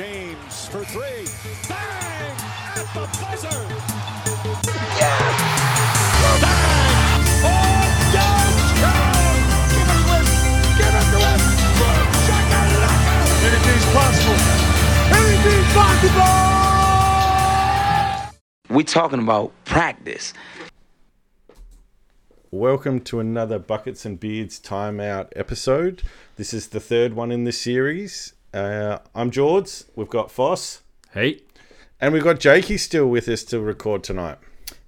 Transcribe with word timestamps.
James 0.00 0.64
for 0.68 0.82
three. 0.82 1.28
Bang! 1.68 2.32
At 2.74 2.88
the 2.94 3.04
buzzer! 3.20 3.60
Bang! 6.40 6.64
Oh, 7.44 7.84
downtown! 8.10 9.36
Give 9.68 9.84
it 9.84 10.00
to 10.00 10.08
him! 10.08 10.24
Give 10.78 10.96
it 10.96 11.04
to 11.04 11.20
him! 11.20 11.40
Boom! 11.76 12.06
Shakalaka! 12.24 13.44
Anything's 13.44 13.88
possible! 13.92 14.40
Anything's 15.20 15.72
possible! 18.24 18.74
We 18.74 18.80
talking 18.84 19.20
about 19.20 19.52
practice. 19.66 20.32
Welcome 22.50 23.00
to 23.00 23.20
another 23.20 23.58
Buckets 23.58 24.06
and 24.06 24.18
Beards 24.18 24.58
Timeout 24.58 25.28
episode. 25.36 26.04
This 26.36 26.54
is 26.54 26.68
the 26.68 26.80
third 26.80 27.12
one 27.12 27.30
in 27.30 27.44
this 27.44 27.60
series. 27.60 28.32
Uh, 28.52 28.98
I'm 29.14 29.30
George. 29.30 29.84
We've 29.94 30.08
got 30.08 30.30
Foss. 30.30 30.82
Hey. 31.12 31.42
And 32.00 32.12
we've 32.12 32.24
got 32.24 32.40
Jakey 32.40 32.78
still 32.78 33.06
with 33.06 33.28
us 33.28 33.44
to 33.44 33.60
record 33.60 34.02
tonight. 34.02 34.38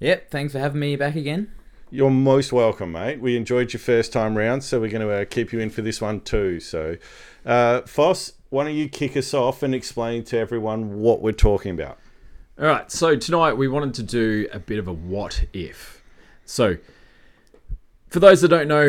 Yep, 0.01 0.31
thanks 0.31 0.53
for 0.53 0.59
having 0.59 0.81
me 0.81 0.97
back 0.97 1.15
again. 1.15 1.53
You're 1.91 2.11
most 2.11 2.53
welcome, 2.53 2.93
mate. 2.93 3.21
We 3.21 3.37
enjoyed 3.37 3.73
your 3.73 3.81
first 3.81 4.13
time 4.13 4.37
round, 4.37 4.65
so 4.65 4.81
we're 4.81 4.91
going 4.91 5.07
to 5.07 5.13
uh, 5.13 5.25
keep 5.27 5.53
you 5.53 5.61
in 5.61 5.71
for 5.71 5.83
this 5.83 6.01
one 6.01 6.23
too. 6.23 6.59
So, 6.59 6.97
uh, 7.45 7.83
Foss, 7.83 8.33
why 8.49 8.65
don't 8.65 8.75
you 8.75 8.89
kick 8.89 9.17
us 9.17 9.35
off 9.35 9.63
and 9.63 9.75
explain 9.75 10.25
to 10.25 10.39
everyone 10.39 11.01
what 11.01 11.21
we're 11.21 11.33
talking 11.33 11.73
about? 11.73 11.99
All 12.59 12.67
right, 12.67 12.91
so 12.91 13.15
tonight 13.15 13.53
we 13.55 13.69
wanted 13.69 13.95
to 13.95 14.03
do 14.03 14.49
a 14.53 14.59
bit 14.59 14.79
of 14.79 14.89
a 14.89 14.93
what 14.93 15.45
if. 15.53 16.03
So, 16.45 16.79
for 18.09 18.21
those 18.21 18.41
that 18.41 18.49
don't 18.49 18.69
know, 18.69 18.89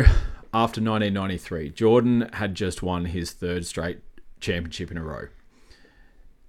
after 0.54 0.82
1993, 0.82 1.70
Jordan 1.72 2.30
had 2.34 2.56
just 2.56 2.82
won 2.82 3.06
his 3.06 3.32
third 3.32 3.66
straight 3.66 4.00
championship 4.44 4.92
in 4.92 4.98
a 4.98 5.04
row. 5.04 5.28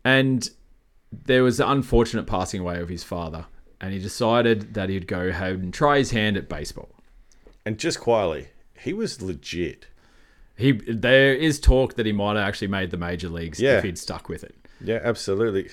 And 0.05 0.48
there 1.11 1.43
was 1.43 1.57
the 1.59 1.71
unfortunate 1.71 2.27
passing 2.27 2.61
away 2.61 2.80
of 2.80 2.89
his 2.89 3.03
father, 3.05 3.47
and 3.81 3.92
he 3.92 3.98
decided 3.98 4.75
that 4.75 4.89
he'd 4.91 5.06
go 5.06 5.20
ahead 5.28 5.55
and 5.61 5.73
try 5.73 5.98
his 5.98 6.11
hand 6.11 6.36
at 6.36 6.48
baseball. 6.48 6.91
And 7.64 7.78
just 7.78 8.01
quietly, 8.01 8.48
he 8.78 8.92
was 8.92 9.23
legit. 9.23 9.86
He 10.56 10.73
there 10.73 11.34
is 11.34 11.59
talk 11.59 11.95
that 11.95 12.06
he 12.06 12.12
might 12.12 12.36
have 12.36 12.47
actually 12.47 12.69
made 12.69 12.91
the 12.91 12.97
major 12.97 13.28
leagues 13.28 13.59
Yeah. 13.61 13.78
if 13.78 13.84
he'd 13.84 13.98
stuck 13.98 14.29
with 14.29 14.45
it. 14.45 14.55
Yeah, 14.81 15.01
absolutely. 15.03 15.70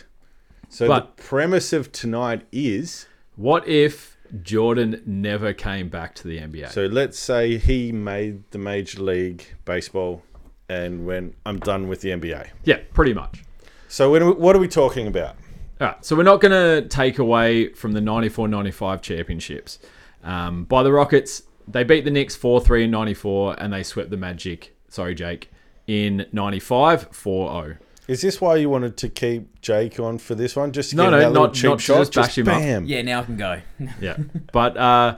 So 0.69 0.87
But- 0.87 1.17
the 1.17 1.23
premise 1.23 1.73
of 1.73 1.91
tonight 1.91 2.43
is 2.51 3.07
What 3.35 3.67
if 3.67 4.17
Jordan 4.43 5.01
never 5.05 5.53
came 5.53 5.89
back 5.89 6.15
to 6.15 6.27
the 6.27 6.37
NBA? 6.39 6.69
so 6.71 6.85
let's 6.85 7.19
say 7.19 7.57
he 7.57 7.91
made 7.91 8.43
the 8.51 8.57
Major 8.57 9.01
League 9.03 9.45
Baseball 9.65 10.23
and 10.71 11.05
when 11.05 11.33
I'm 11.45 11.59
done 11.59 11.87
with 11.87 12.01
the 12.01 12.09
NBA. 12.09 12.47
yeah, 12.63 12.79
pretty 12.93 13.13
much. 13.13 13.43
So 13.87 14.11
when, 14.11 14.25
we- 14.25 14.31
what 14.33 14.55
are 14.55 14.59
we 14.59 14.67
talking 14.67 15.07
about? 15.07 15.35
All 15.81 15.87
right, 15.87 16.05
so 16.05 16.15
we're 16.15 16.23
not 16.23 16.39
going 16.41 16.51
to 16.51 16.87
take 16.87 17.19
away 17.19 17.73
from 17.73 17.91
the 17.93 18.01
94 18.01 18.47
95 18.47 19.01
championships. 19.01 19.79
Um, 20.23 20.63
by 20.65 20.83
the 20.83 20.91
Rockets, 20.91 21.43
they 21.67 21.83
beat 21.83 22.05
the 22.05 22.11
Knicks 22.11 22.35
4 22.35 22.61
3 22.61 22.85
in 22.85 22.91
94, 22.91 23.55
and 23.59 23.73
they 23.73 23.83
swept 23.83 24.09
the 24.11 24.17
Magic, 24.17 24.75
sorry, 24.89 25.15
Jake, 25.15 25.51
in 25.87 26.25
95 26.31 27.07
4 27.11 27.63
0. 27.65 27.77
Is 28.07 28.21
this 28.21 28.39
why 28.41 28.57
you 28.57 28.69
wanted 28.69 28.97
to 28.97 29.09
keep 29.09 29.61
Jake 29.61 29.99
on 29.99 30.17
for 30.17 30.35
this 30.35 30.55
one? 30.55 30.71
Just 30.71 30.91
to 30.91 30.95
No, 30.97 31.09
get 31.11 31.19
no, 31.19 31.31
not- 31.31 31.53
cheap 31.53 31.69
not 31.69 31.81
shot? 31.81 31.97
just 31.97 32.13
bash 32.13 32.37
him 32.37 32.47
up. 32.49 32.59
bam. 32.59 32.85
Yeah, 32.85 33.01
now 33.01 33.21
I 33.21 33.23
can 33.23 33.37
go. 33.37 33.61
Yeah. 33.99 34.17
but 34.53 34.75
uh, 34.77 35.17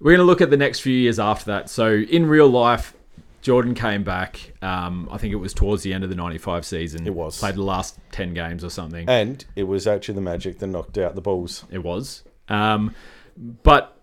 we're 0.00 0.12
going 0.12 0.18
to 0.20 0.24
look 0.24 0.40
at 0.40 0.50
the 0.50 0.56
next 0.56 0.80
few 0.80 0.92
years 0.94 1.18
after 1.18 1.46
that. 1.46 1.70
So 1.70 1.92
in 1.94 2.26
real 2.26 2.48
life, 2.48 2.94
Jordan 3.46 3.76
came 3.76 4.02
back. 4.02 4.54
Um, 4.60 5.08
I 5.08 5.18
think 5.18 5.32
it 5.32 5.36
was 5.36 5.54
towards 5.54 5.84
the 5.84 5.94
end 5.94 6.02
of 6.02 6.10
the 6.10 6.16
95 6.16 6.66
season. 6.66 7.06
It 7.06 7.14
was. 7.14 7.38
Played 7.38 7.54
the 7.54 7.62
last 7.62 7.96
10 8.10 8.34
games 8.34 8.64
or 8.64 8.70
something. 8.70 9.08
And 9.08 9.44
it 9.54 9.62
was 9.62 9.86
actually 9.86 10.16
the 10.16 10.20
Magic 10.20 10.58
that 10.58 10.66
knocked 10.66 10.98
out 10.98 11.14
the 11.14 11.20
Bulls. 11.20 11.64
It 11.70 11.84
was. 11.84 12.24
Um, 12.48 12.92
but 13.36 13.96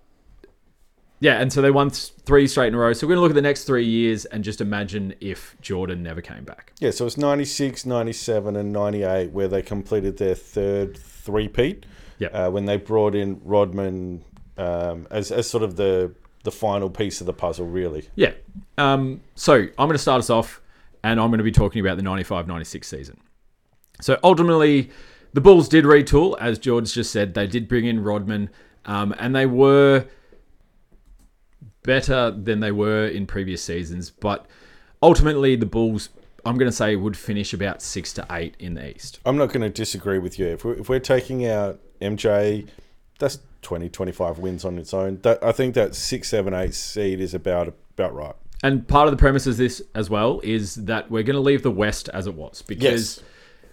yeah, 1.20 1.42
and 1.42 1.52
so 1.52 1.62
they 1.62 1.72
won 1.72 1.90
th- 1.90 2.14
three 2.24 2.48
straight 2.48 2.70
in 2.70 2.76
a 2.76 2.78
row. 2.78 2.94
So 2.94 3.06
we're 3.06 3.16
going 3.16 3.18
to 3.18 3.22
look 3.24 3.32
at 3.32 3.36
the 3.36 3.42
next 3.42 3.66
three 3.66 3.84
years 3.84 4.24
and 4.24 4.46
just 4.46 4.62
imagine 4.62 5.14
if 5.20 5.58
Jordan 5.60 6.02
never 6.02 6.22
came 6.22 6.46
back. 6.46 6.72
Yeah, 6.80 6.92
so 6.92 7.06
it's 7.06 7.18
96, 7.18 7.86
97, 7.86 8.56
and 8.56 8.72
98 8.72 9.32
where 9.32 9.50
they 9.50 9.62
completed 9.62 10.20
their 10.20 10.36
third 10.36 10.98
three-peat. 10.98 11.86
Yeah. 12.18 12.30
Uh, 12.30 12.50
when 12.50 12.64
they 12.64 12.78
brought 12.78 13.14
in 13.14 13.42
Rodman 13.44 14.24
um, 14.58 15.06
as, 15.12 15.34
as 15.34 15.50
sort 15.50 15.64
of 15.64 15.76
the, 15.76 16.16
the 16.44 16.52
final 16.52 16.90
piece 16.90 17.22
of 17.22 17.28
the 17.28 17.34
puzzle, 17.34 17.66
really. 17.66 18.10
Yeah. 18.16 18.34
Um, 18.78 19.22
so 19.36 19.54
I'm 19.54 19.74
going 19.78 19.92
to 19.92 19.98
start 19.98 20.20
us 20.20 20.30
off 20.30 20.62
and 21.04 21.20
I'm 21.20 21.30
going 21.30 21.40
to 21.40 21.44
be 21.44 21.52
talking 21.52 21.82
about 21.82 21.98
the 21.98 22.04
95 22.04 22.48
96 22.48 22.88
season. 22.88 23.20
So 24.02 24.20
ultimately, 24.24 24.90
the 25.34 25.42
Bulls 25.42 25.70
did 25.70 25.86
retool, 25.86 26.36
as 26.40 26.60
George 26.60 26.94
just 26.94 27.12
said. 27.12 27.34
They 27.34 27.48
did 27.48 27.68
bring 27.68 27.86
in 27.86 28.04
Rodman 28.04 28.50
um, 28.86 29.16
and 29.18 29.36
they 29.36 29.46
were 29.46 30.06
better 31.84 32.32
than 32.32 32.60
they 32.60 32.72
were 32.72 33.08
in 33.08 33.26
previous 33.26 33.64
seasons. 33.64 34.10
But 34.10 34.46
ultimately, 35.02 35.56
the 35.56 35.66
Bulls, 35.66 36.10
I'm 36.46 36.58
going 36.58 36.70
to 36.70 36.76
say, 36.76 36.96
would 36.96 37.18
finish 37.18 37.54
about 37.54 37.82
six 37.82 38.14
to 38.14 38.26
eight 38.32 38.56
in 38.60 38.74
the 38.74 38.96
East. 38.96 39.20
I'm 39.26 39.38
not 39.38 39.48
going 39.48 39.62
to 39.62 39.70
disagree 39.70 40.20
with 40.20 40.40
you. 40.40 40.48
If 40.48 40.66
we're, 40.66 40.74
if 40.74 40.90
we're 40.90 41.00
taking 41.00 41.46
out 41.46 41.80
MJ, 42.02 42.68
that's 43.20 43.40
20, 43.64 43.90
25 43.90 44.38
wins 44.40 44.64
on 44.66 44.78
its 44.78 44.94
own. 44.94 45.20
That 45.24 45.44
I 45.44 45.52
think 45.52 45.74
that 45.76 45.96
six, 45.96 46.30
seven, 46.30 46.54
eight 46.54 46.74
seed 46.74 47.20
is 47.20 47.34
about 47.34 47.74
about 47.98 48.14
right. 48.14 48.36
And 48.62 48.88
part 48.88 49.08
of 49.08 49.12
the 49.12 49.18
premise 49.18 49.46
of 49.48 49.58
this 49.58 49.82
as 49.96 50.10
well 50.10 50.40
is 50.44 50.76
that 50.76 51.10
we're 51.12 51.24
going 51.24 51.36
to 51.36 51.40
leave 51.42 51.64
the 51.64 51.72
West 51.72 52.08
as 52.10 52.28
it 52.28 52.34
was 52.36 52.62
because 52.62 53.18
Yes. 53.18 53.24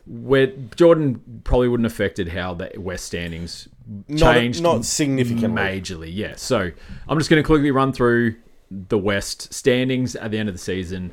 where 0.07 0.49
Jordan 0.75 1.43
probably 1.45 1.69
wouldn't 1.69 1.85
have 1.85 1.93
affected 1.93 2.29
how 2.29 2.55
the 2.55 2.73
West 2.77 3.05
standings 3.05 3.69
Not- 4.09 4.35
changed 4.35 4.63
not 4.63 4.85
significantly. 4.85 5.49
majorly. 5.63 6.11
Yeah, 6.13 6.35
so 6.37 6.71
I'm 7.09 7.19
just 7.19 7.31
going 7.31 7.41
to 7.43 7.47
quickly 7.47 7.71
run 7.71 7.93
through 7.93 8.35
the 8.71 8.99
West 8.99 9.53
standings 9.55 10.17
at 10.17 10.33
the 10.33 10.39
end 10.39 10.49
of 10.49 10.55
the 10.57 10.61
season. 10.61 11.13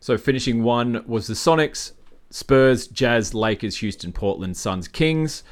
So 0.00 0.18
finishing 0.18 0.62
one 0.64 1.04
was 1.06 1.28
the 1.28 1.34
Sonics, 1.34 1.92
Spurs, 2.30 2.86
Jazz, 2.88 3.34
Lakers, 3.34 3.76
Houston, 3.78 4.12
Portland, 4.12 4.56
Suns, 4.56 4.88
Kings, 4.88 5.44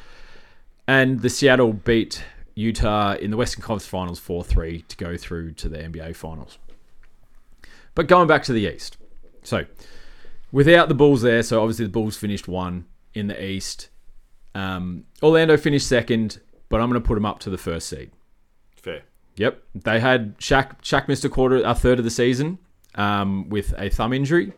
and 0.86 1.20
the 1.20 1.28
Seattle 1.28 1.72
beat 1.72 2.24
Utah 2.54 3.14
in 3.14 3.30
the 3.30 3.36
Western 3.36 3.62
Conference 3.62 3.86
Finals 3.86 4.20
4-3 4.20 4.86
to 4.88 4.96
go 4.96 5.16
through 5.16 5.52
to 5.52 5.68
the 5.68 5.78
NBA 5.78 6.16
Finals. 6.16 6.58
But 7.94 8.06
going 8.06 8.28
back 8.28 8.42
to 8.44 8.52
the 8.52 8.66
East. 8.66 8.96
So, 9.42 9.66
without 10.52 10.88
the 10.88 10.94
Bulls 10.94 11.22
there, 11.22 11.42
so 11.42 11.60
obviously 11.60 11.86
the 11.86 11.92
Bulls 11.92 12.16
finished 12.16 12.48
one 12.48 12.86
in 13.14 13.26
the 13.28 13.44
East. 13.44 13.88
Um, 14.54 15.04
Orlando 15.22 15.56
finished 15.56 15.86
second, 15.86 16.40
but 16.68 16.80
I'm 16.80 16.88
going 16.88 17.00
to 17.00 17.06
put 17.06 17.14
them 17.14 17.26
up 17.26 17.40
to 17.40 17.50
the 17.50 17.58
first 17.58 17.88
seed. 17.88 18.10
Fair. 18.76 19.02
Yep, 19.36 19.62
they 19.74 20.00
had 20.00 20.36
Shaq. 20.38 20.82
Shaq 20.82 21.08
missed 21.08 21.24
a 21.24 21.28
quarter, 21.28 21.62
a 21.64 21.74
third 21.74 21.98
of 21.98 22.04
the 22.04 22.10
season 22.10 22.58
um, 22.94 23.48
with 23.48 23.72
a 23.78 23.88
thumb 23.88 24.12
injury, 24.12 24.52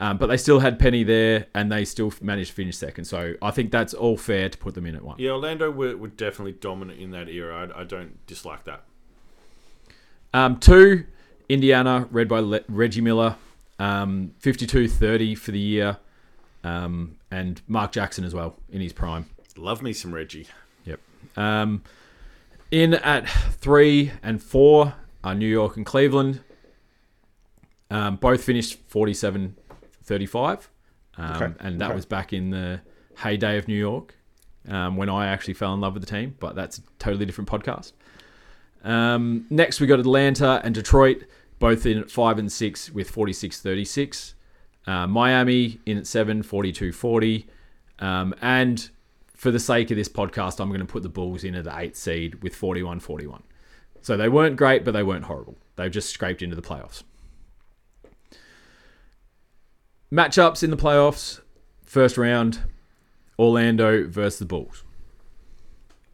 um, 0.00 0.16
but 0.16 0.28
they 0.28 0.38
still 0.38 0.60
had 0.60 0.78
Penny 0.78 1.04
there, 1.04 1.46
and 1.54 1.70
they 1.70 1.84
still 1.84 2.12
managed 2.22 2.50
to 2.50 2.54
finish 2.54 2.76
second. 2.76 3.04
So 3.04 3.34
I 3.42 3.50
think 3.50 3.70
that's 3.70 3.92
all 3.92 4.16
fair 4.16 4.48
to 4.48 4.56
put 4.56 4.74
them 4.74 4.86
in 4.86 4.96
at 4.96 5.02
one. 5.02 5.16
Yeah, 5.18 5.32
Orlando 5.32 5.70
were, 5.70 5.94
were 5.94 6.08
definitely 6.08 6.52
dominant 6.52 6.98
in 6.98 7.10
that 7.10 7.28
era. 7.28 7.70
I, 7.74 7.82
I 7.82 7.84
don't 7.84 8.26
dislike 8.26 8.64
that. 8.64 8.84
Um, 10.32 10.58
two, 10.58 11.04
Indiana, 11.50 12.08
read 12.10 12.28
by 12.28 12.40
Le- 12.40 12.62
Reggie 12.68 13.02
Miller, 13.02 13.36
um, 13.78 14.32
52-30 14.42 15.36
for 15.36 15.50
the 15.50 15.58
year, 15.58 15.98
um, 16.64 17.16
and 17.30 17.60
Mark 17.68 17.92
Jackson 17.92 18.24
as 18.24 18.34
well 18.34 18.56
in 18.70 18.80
his 18.80 18.94
prime. 18.94 19.26
Love 19.56 19.82
me 19.82 19.92
some 19.92 20.14
Reggie. 20.14 20.46
Yep. 20.86 21.00
Um, 21.36 21.82
in 22.70 22.94
at 22.94 23.28
three 23.28 24.12
and 24.22 24.42
four 24.42 24.94
are 25.22 25.34
New 25.34 25.48
York 25.48 25.76
and 25.76 25.84
Cleveland. 25.84 26.40
Um, 27.90 28.16
both 28.16 28.44
finished 28.44 28.78
47 28.86 29.56
35. 30.10 30.68
Um, 31.16 31.32
Okay, 31.34 31.54
And 31.60 31.80
that 31.80 31.86
okay. 31.86 31.94
was 31.94 32.04
back 32.04 32.32
in 32.32 32.50
the 32.50 32.80
heyday 33.16 33.56
of 33.58 33.68
New 33.68 33.78
York 33.78 34.16
um, 34.68 34.96
when 34.96 35.08
I 35.08 35.28
actually 35.28 35.54
fell 35.54 35.72
in 35.72 35.80
love 35.80 35.94
with 35.94 36.04
the 36.04 36.10
team, 36.10 36.34
but 36.40 36.54
that's 36.56 36.78
a 36.78 36.82
totally 36.98 37.24
different 37.24 37.48
podcast. 37.48 37.92
Um, 38.82 39.46
next, 39.50 39.80
we 39.80 39.86
got 39.86 40.00
Atlanta 40.00 40.60
and 40.64 40.74
Detroit, 40.74 41.24
both 41.60 41.86
in 41.86 41.98
at 41.98 42.10
5 42.10 42.38
and 42.38 42.50
6 42.50 42.90
with 42.90 43.08
46 43.08 43.60
36. 43.60 44.34
Uh, 44.86 45.06
Miami 45.06 45.78
in 45.86 45.96
at 45.98 46.06
7, 46.06 46.42
42 46.42 46.92
40. 46.92 47.46
Um, 48.00 48.34
and 48.40 48.90
for 49.36 49.50
the 49.50 49.60
sake 49.60 49.90
of 49.90 49.96
this 49.96 50.08
podcast, 50.08 50.58
I'm 50.58 50.68
going 50.68 50.80
to 50.80 50.86
put 50.86 51.02
the 51.02 51.08
Bulls 51.08 51.44
in 51.44 51.54
at 51.54 51.64
the 51.64 51.70
8th 51.70 51.96
seed 51.96 52.42
with 52.42 52.54
41 52.56 52.98
41. 53.00 53.42
So 54.00 54.16
they 54.16 54.28
weren't 54.28 54.56
great, 54.56 54.84
but 54.84 54.92
they 54.92 55.02
weren't 55.02 55.26
horrible. 55.26 55.56
They've 55.76 55.92
just 55.92 56.10
scraped 56.10 56.42
into 56.42 56.56
the 56.56 56.62
playoffs. 56.62 57.04
Matchups 60.12 60.62
in 60.62 60.70
the 60.70 60.76
playoffs 60.76 61.40
first 61.84 62.16
round 62.18 62.60
Orlando 63.38 64.06
versus 64.08 64.38
the 64.40 64.44
Bulls. 64.46 64.84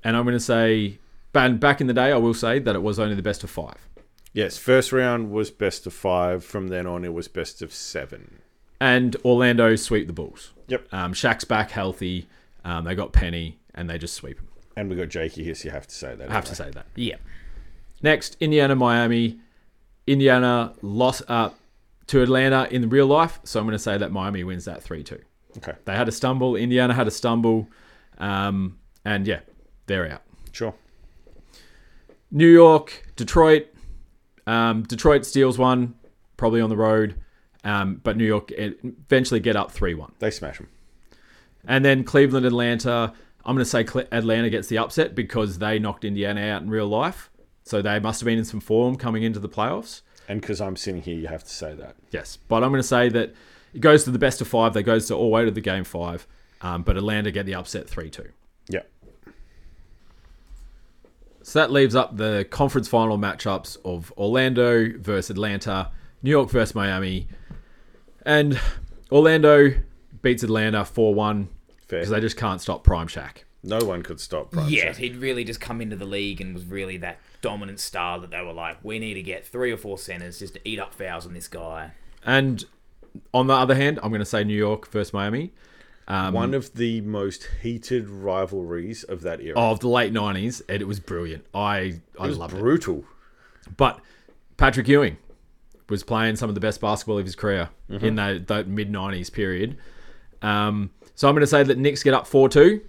And 0.04 0.16
I'm 0.16 0.24
going 0.24 0.36
to 0.36 0.40
say, 0.40 0.98
back 1.32 1.80
in 1.80 1.86
the 1.86 1.94
day, 1.94 2.12
I 2.12 2.16
will 2.16 2.34
say 2.34 2.58
that 2.60 2.74
it 2.76 2.82
was 2.82 2.98
only 2.98 3.14
the 3.14 3.22
best 3.22 3.42
of 3.42 3.50
five. 3.50 3.88
Yes, 4.32 4.58
first 4.58 4.92
round 4.92 5.30
was 5.30 5.50
best 5.50 5.86
of 5.86 5.92
five. 5.94 6.44
From 6.44 6.68
then 6.68 6.86
on, 6.86 7.04
it 7.04 7.12
was 7.14 7.26
best 7.28 7.62
of 7.62 7.72
seven. 7.72 8.38
and 8.80 9.16
Orlando 9.24 9.74
sweep 9.76 10.06
the 10.06 10.12
Bulls. 10.12 10.52
Yep. 10.68 10.92
Um, 10.92 11.12
Shaq's 11.14 11.44
back 11.44 11.70
healthy. 11.70 12.28
Um, 12.64 12.84
they 12.84 12.94
got 12.94 13.12
Penny, 13.12 13.58
and 13.74 13.88
they 13.88 13.96
just 13.98 14.14
sweep 14.14 14.38
him. 14.38 14.48
And 14.76 14.90
we 14.90 14.96
got 14.96 15.08
Jakey 15.08 15.42
here, 15.44 15.54
so 15.54 15.64
you 15.68 15.70
have 15.70 15.86
to 15.86 15.94
say 15.94 16.14
that. 16.14 16.28
I 16.28 16.32
have 16.34 16.44
to 16.46 16.54
say 16.54 16.70
that. 16.70 16.84
Yeah. 16.96 17.16
Next, 18.02 18.36
Indiana, 18.40 18.74
Miami. 18.76 19.38
Indiana 20.06 20.74
lost 20.82 21.22
uh, 21.28 21.50
to 22.08 22.22
Atlanta 22.22 22.68
in 22.70 22.88
real 22.88 23.06
life, 23.06 23.40
so 23.44 23.58
I'm 23.60 23.66
going 23.66 23.72
to 23.74 23.78
say 23.78 23.98
that 23.98 24.12
Miami 24.12 24.44
wins 24.44 24.64
that 24.66 24.82
3 24.82 25.02
2. 25.02 25.18
Okay, 25.58 25.72
They 25.86 25.94
had 25.96 26.08
a 26.08 26.12
stumble. 26.12 26.54
Indiana 26.56 26.92
had 26.94 27.06
a 27.06 27.10
stumble. 27.10 27.68
Um, 28.18 28.78
and 29.04 29.26
yeah, 29.26 29.40
they're 29.86 30.10
out. 30.10 30.22
sure. 30.52 30.74
New 32.30 32.48
York, 32.50 33.06
Detroit. 33.16 33.68
Um, 34.46 34.82
Detroit 34.82 35.24
steals 35.24 35.58
one, 35.58 35.94
probably 36.36 36.60
on 36.60 36.70
the 36.70 36.76
road. 36.76 37.16
Um, 37.64 38.00
but 38.02 38.16
New 38.16 38.24
York 38.26 38.52
eventually 38.56 39.40
get 39.40 39.56
up 39.56 39.72
3 39.72 39.94
1. 39.94 40.12
They 40.18 40.30
smash 40.30 40.58
them. 40.58 40.68
And 41.66 41.84
then 41.84 42.04
Cleveland, 42.04 42.46
Atlanta. 42.46 43.12
I'm 43.44 43.54
going 43.54 43.64
to 43.64 43.70
say 43.70 43.86
Atlanta 44.12 44.50
gets 44.50 44.68
the 44.68 44.78
upset 44.78 45.14
because 45.14 45.58
they 45.58 45.78
knocked 45.78 46.04
Indiana 46.04 46.40
out 46.42 46.62
in 46.62 46.70
real 46.70 46.86
life. 46.88 47.30
So 47.64 47.80
they 47.82 47.98
must 47.98 48.20
have 48.20 48.26
been 48.26 48.38
in 48.38 48.44
some 48.44 48.60
form 48.60 48.96
coming 48.96 49.22
into 49.22 49.40
the 49.40 49.48
playoffs. 49.48 50.02
And 50.28 50.40
because 50.40 50.60
I'm 50.60 50.76
sitting 50.76 51.02
here, 51.02 51.16
you 51.16 51.28
have 51.28 51.44
to 51.44 51.50
say 51.50 51.74
that. 51.74 51.96
Yes. 52.10 52.36
But 52.36 52.64
I'm 52.64 52.70
going 52.70 52.82
to 52.82 52.88
say 52.88 53.08
that 53.10 53.34
it 53.72 53.80
goes 53.80 54.04
to 54.04 54.10
the 54.10 54.18
best 54.18 54.40
of 54.40 54.48
five. 54.48 54.74
They 54.74 54.82
goes 54.82 55.06
to 55.08 55.14
all 55.14 55.30
way 55.30 55.44
to 55.44 55.50
the 55.50 55.60
game 55.60 55.84
five. 55.84 56.26
Um, 56.60 56.82
but 56.82 56.96
Atlanta 56.96 57.30
get 57.30 57.46
the 57.46 57.54
upset 57.54 57.88
3 57.88 58.10
2. 58.10 58.28
Yeah. 58.68 58.80
So 61.42 61.60
that 61.60 61.70
leaves 61.70 61.94
up 61.94 62.16
the 62.16 62.46
conference 62.50 62.88
final 62.88 63.18
matchups 63.18 63.76
of 63.84 64.12
Orlando 64.16 64.98
versus 64.98 65.30
Atlanta, 65.30 65.90
New 66.22 66.30
York 66.30 66.50
versus 66.50 66.74
Miami. 66.74 67.28
And 68.24 68.58
Orlando 69.12 69.74
beats 70.22 70.42
Atlanta 70.42 70.84
4 70.84 71.14
1 71.14 71.48
because 71.86 72.10
they 72.10 72.20
just 72.20 72.36
can't 72.36 72.60
stop 72.60 72.82
Prime 72.82 73.06
Shaq. 73.06 73.44
No 73.66 73.78
one 73.84 74.02
could 74.02 74.20
stop 74.20 74.52
Prime 74.52 74.68
Yeah, 74.68 74.90
Shaq. 74.92 74.96
he'd 74.96 75.16
really 75.16 75.44
just 75.44 75.60
come 75.60 75.80
into 75.80 75.96
the 75.96 76.06
league 76.06 76.40
and 76.40 76.54
was 76.54 76.64
really 76.64 76.96
that 76.98 77.18
dominant 77.42 77.80
star 77.80 78.18
that 78.20 78.30
they 78.30 78.40
were 78.42 78.52
like, 78.52 78.78
we 78.82 78.98
need 78.98 79.14
to 79.14 79.22
get 79.22 79.44
three 79.46 79.72
or 79.72 79.76
four 79.76 79.98
centers 79.98 80.38
just 80.38 80.54
to 80.54 80.60
eat 80.68 80.78
up 80.78 80.94
fouls 80.94 81.26
on 81.26 81.34
this 81.34 81.48
guy. 81.48 81.92
And 82.24 82.64
on 83.34 83.46
the 83.46 83.54
other 83.54 83.74
hand, 83.74 83.98
I'm 84.02 84.10
going 84.10 84.20
to 84.20 84.24
say 84.24 84.44
New 84.44 84.56
York 84.56 84.88
versus 84.90 85.12
Miami 85.12 85.52
One 86.06 86.54
of 86.54 86.74
the 86.74 87.00
most 87.02 87.48
heated 87.62 88.08
rivalries 88.08 89.02
of 89.04 89.22
that 89.22 89.40
era. 89.40 89.58
of 89.58 89.80
the 89.80 89.88
late 89.88 90.12
90s, 90.12 90.62
and 90.68 90.80
it 90.80 90.86
was 90.86 91.00
brilliant. 91.00 91.44
I 91.54 92.00
I 92.18 92.24
it 92.24 92.28
was 92.28 92.38
loved 92.38 92.54
brutal. 92.56 92.98
it. 93.66 93.76
But 93.76 94.00
Patrick 94.56 94.86
Ewing 94.88 95.16
was 95.88 96.02
playing 96.02 96.36
some 96.36 96.48
of 96.48 96.54
the 96.54 96.60
best 96.60 96.80
basketball 96.80 97.18
of 97.18 97.24
his 97.24 97.34
career 97.36 97.68
in 97.88 98.16
that, 98.16 98.46
that 98.48 98.66
mid 98.68 98.92
90s 98.92 99.32
period. 99.32 99.76
Um, 100.42 100.90
so 101.14 101.28
I'm 101.28 101.34
going 101.34 101.40
to 101.42 101.46
say 101.46 101.62
that 101.62 101.78
Knicks 101.78 102.02
get 102.02 102.12
up 102.14 102.26
4 102.26 102.48
2. 102.48 102.80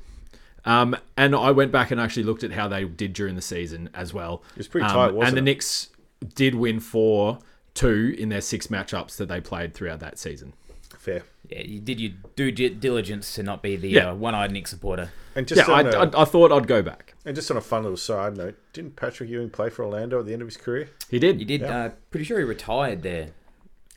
Um, 0.68 0.96
and 1.16 1.34
I 1.36 1.52
went 1.52 1.72
back 1.72 1.92
and 1.92 2.00
actually 2.02 2.24
looked 2.24 2.44
at 2.44 2.52
how 2.52 2.68
they 2.68 2.84
did 2.84 3.14
during 3.14 3.36
the 3.36 3.42
season 3.42 3.90
as 3.94 4.14
well. 4.14 4.44
It 4.52 4.58
was 4.58 4.68
pretty 4.68 4.88
tight, 4.88 5.14
wasn't 5.14 5.28
And 5.30 5.38
the 5.38 5.52
it? 5.52 5.54
Knicks 5.56 5.90
did 6.36 6.56
win 6.56 6.80
4 6.80 7.40
2 7.74 8.16
in 8.18 8.30
their 8.30 8.42
six 8.42 8.68
matchups 8.68 9.16
that 9.18 9.28
they 9.30 9.40
played 9.40 9.74
throughout 9.74 10.00
that 10.02 10.18
season. 10.20 10.54
Fair. 10.98 11.24
Yeah, 11.50 11.62
you 11.62 11.80
did 11.80 12.00
your 12.02 12.12
due 12.36 12.52
diligence 12.52 13.34
to 13.36 13.44
not 13.44 13.62
be 13.64 13.76
the 13.78 13.88
Yeah. 13.88 14.10
uh, 14.12 14.16
one-eyed 14.16 14.52
Knick 14.52 14.68
supporter. 14.68 15.12
And 15.36 15.48
just 15.48 15.66
yeah, 15.68 15.74
I, 15.74 15.80
on 15.80 15.86
a, 16.14 16.18
I, 16.18 16.22
I 16.24 16.26
thought 16.26 16.52
I'd 16.52 16.68
go 16.68 16.82
back. 16.82 17.14
and 17.24 17.36
just 17.36 17.50
on 17.52 17.56
a 17.56 17.62
fun 17.62 17.84
little 17.84 17.96
side 17.96 18.36
note, 18.36 18.56
didn't 18.74 18.96
Patrick 18.98 19.30
Ewing 19.30 19.52
play 19.52 19.70
for 19.70 19.86
Orlando 19.86 20.20
at 20.20 20.26
the 20.26 20.34
end 20.34 20.42
of 20.42 20.48
his 20.48 20.58
career? 20.58 20.90
He 21.10 21.20
did. 21.20 21.40
You 21.40 21.46
did. 21.46 21.62
Yeah. 21.62 21.78
Uh, 21.78 21.90
pretty 22.12 22.26
sure 22.26 22.40
he 22.40 22.44
retired 22.44 23.04
there. 23.04 23.30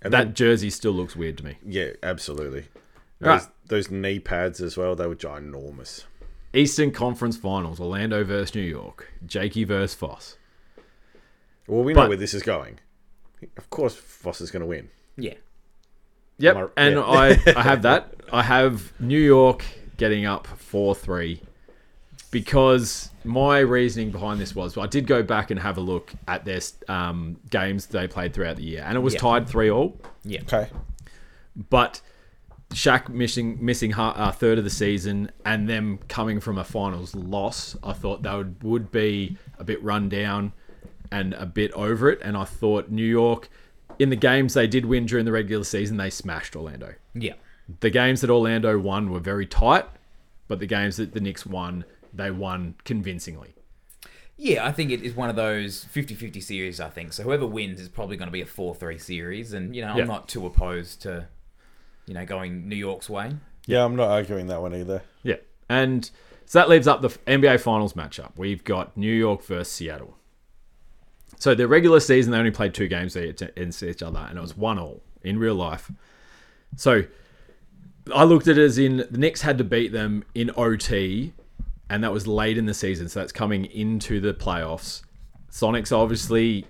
And 0.02 0.12
That 0.12 0.24
then- 0.26 0.34
jersey 0.34 0.70
still 0.70 0.92
looks 0.92 1.16
weird 1.16 1.38
to 1.38 1.44
me. 1.44 1.56
yeah, 1.66 1.90
absolutely. 2.02 2.66
Those, 3.18 3.28
Right. 3.28 3.48
those 3.66 3.90
knee 3.90 4.20
pads 4.20 4.60
as 4.60 4.76
well, 4.76 4.94
they 4.94 5.06
were 5.06 5.16
ginormous. 5.16 6.04
Eastern 6.54 6.90
Conference 6.90 7.36
Finals: 7.36 7.80
Orlando 7.80 8.24
versus 8.24 8.54
New 8.54 8.62
York. 8.62 9.08
Jakey 9.26 9.64
versus 9.64 9.94
Foss. 9.94 10.36
Well, 11.66 11.82
we 11.84 11.92
know 11.92 12.00
But- 12.02 12.08
where 12.08 12.16
this 12.18 12.34
is 12.34 12.42
going. 12.42 12.78
Of 13.56 13.70
course, 13.70 13.94
Foss 13.94 14.40
is 14.40 14.50
going 14.50 14.60
to 14.60 14.66
win. 14.66 14.90
Yeah. 15.16 15.34
Yep, 16.38 16.56
I- 16.56 16.66
and 16.76 16.94
yeah. 16.96 17.02
I, 17.02 17.28
I 17.56 17.62
have 17.62 17.82
that. 17.82 18.14
I 18.32 18.42
have 18.42 18.92
New 19.00 19.20
York 19.20 19.64
getting 19.96 20.24
up 20.26 20.46
four 20.46 20.94
three 20.94 21.42
because 22.30 23.10
my 23.24 23.58
reasoning 23.58 24.10
behind 24.10 24.40
this 24.40 24.54
was 24.54 24.76
I 24.78 24.86
did 24.86 25.06
go 25.06 25.22
back 25.22 25.50
and 25.50 25.60
have 25.60 25.76
a 25.76 25.80
look 25.80 26.12
at 26.28 26.44
their 26.44 26.60
um, 26.88 27.36
games 27.50 27.86
they 27.86 28.06
played 28.06 28.32
throughout 28.32 28.56
the 28.56 28.62
year, 28.64 28.84
and 28.86 28.96
it 28.96 29.00
was 29.00 29.14
Yeah. 29.14 29.20
tied 29.20 29.48
three 29.48 29.70
all. 29.70 29.98
Yeah. 30.24 30.40
Okay. 30.42 30.68
But 31.68 32.00
Shaq 32.70 33.08
missing 33.08 33.58
missing 33.60 33.92
a 33.94 34.02
uh, 34.02 34.32
third 34.32 34.58
of 34.58 34.64
the 34.64 34.70
season 34.70 35.30
and 35.44 35.68
them 35.68 35.98
coming 36.08 36.40
from 36.40 36.56
a 36.56 36.64
finals 36.64 37.14
loss, 37.14 37.76
I 37.82 37.92
thought 37.92 38.22
they 38.22 38.34
would, 38.34 38.62
would 38.62 38.92
be 38.92 39.36
a 39.58 39.64
bit 39.64 39.82
run 39.82 40.08
down 40.08 40.52
and 41.10 41.34
a 41.34 41.46
bit 41.46 41.72
over 41.72 42.08
it. 42.10 42.20
And 42.22 42.36
I 42.36 42.44
thought 42.44 42.90
New 42.90 43.04
York, 43.04 43.48
in 43.98 44.10
the 44.10 44.16
games 44.16 44.54
they 44.54 44.66
did 44.66 44.86
win 44.86 45.06
during 45.06 45.24
the 45.24 45.32
regular 45.32 45.64
season, 45.64 45.96
they 45.96 46.10
smashed 46.10 46.54
Orlando. 46.54 46.94
Yeah. 47.14 47.34
The 47.80 47.90
games 47.90 48.20
that 48.20 48.30
Orlando 48.30 48.78
won 48.78 49.10
were 49.10 49.20
very 49.20 49.46
tight, 49.46 49.86
but 50.48 50.58
the 50.60 50.66
games 50.66 50.96
that 50.96 51.12
the 51.12 51.20
Knicks 51.20 51.44
won, 51.44 51.84
they 52.12 52.30
won 52.30 52.74
convincingly. 52.84 53.54
Yeah, 54.36 54.66
I 54.66 54.72
think 54.72 54.90
it 54.90 55.02
is 55.02 55.14
one 55.14 55.28
of 55.28 55.36
those 55.36 55.84
50-50 55.84 56.42
series, 56.42 56.80
I 56.80 56.88
think. 56.88 57.12
So 57.12 57.22
whoever 57.24 57.46
wins 57.46 57.78
is 57.78 57.88
probably 57.88 58.16
going 58.16 58.28
to 58.28 58.32
be 58.32 58.40
a 58.40 58.46
4-3 58.46 58.98
series. 59.00 59.52
And, 59.52 59.76
you 59.76 59.82
know, 59.82 59.88
I'm 59.88 60.06
not 60.06 60.28
too 60.28 60.46
opposed 60.46 61.02
to, 61.02 61.28
you 62.10 62.14
know, 62.14 62.24
going 62.26 62.68
New 62.68 62.74
York's 62.74 63.08
way. 63.08 63.30
Yeah, 63.66 63.84
I'm 63.84 63.94
not 63.94 64.08
arguing 64.08 64.48
that 64.48 64.60
one 64.60 64.74
either. 64.74 65.00
Yeah. 65.22 65.36
And 65.68 66.10
so 66.44 66.58
that 66.58 66.68
leaves 66.68 66.88
up 66.88 67.02
the 67.02 67.08
NBA 67.08 67.60
Finals 67.60 67.92
matchup. 67.92 68.32
We've 68.36 68.64
got 68.64 68.96
New 68.96 69.12
York 69.12 69.44
versus 69.44 69.72
Seattle. 69.72 70.16
So 71.38 71.54
the 71.54 71.68
regular 71.68 72.00
season, 72.00 72.32
they 72.32 72.38
only 72.38 72.50
played 72.50 72.74
two 72.74 72.88
games 72.88 73.14
against 73.14 73.84
each 73.84 74.02
other, 74.02 74.26
and 74.28 74.36
it 74.36 74.40
was 74.40 74.56
one 74.56 74.80
all 74.80 75.04
in 75.22 75.38
real 75.38 75.54
life. 75.54 75.92
So 76.74 77.04
I 78.12 78.24
looked 78.24 78.48
at 78.48 78.58
it 78.58 78.64
as 78.64 78.76
in 78.76 79.06
the 79.08 79.18
Knicks 79.18 79.42
had 79.42 79.56
to 79.58 79.64
beat 79.64 79.92
them 79.92 80.24
in 80.34 80.50
OT, 80.56 81.32
and 81.88 82.02
that 82.02 82.12
was 82.12 82.26
late 82.26 82.58
in 82.58 82.66
the 82.66 82.74
season. 82.74 83.08
So 83.08 83.20
that's 83.20 83.30
coming 83.30 83.66
into 83.66 84.18
the 84.18 84.34
playoffs. 84.34 85.02
Sonics 85.52 85.96
obviously 85.96 86.66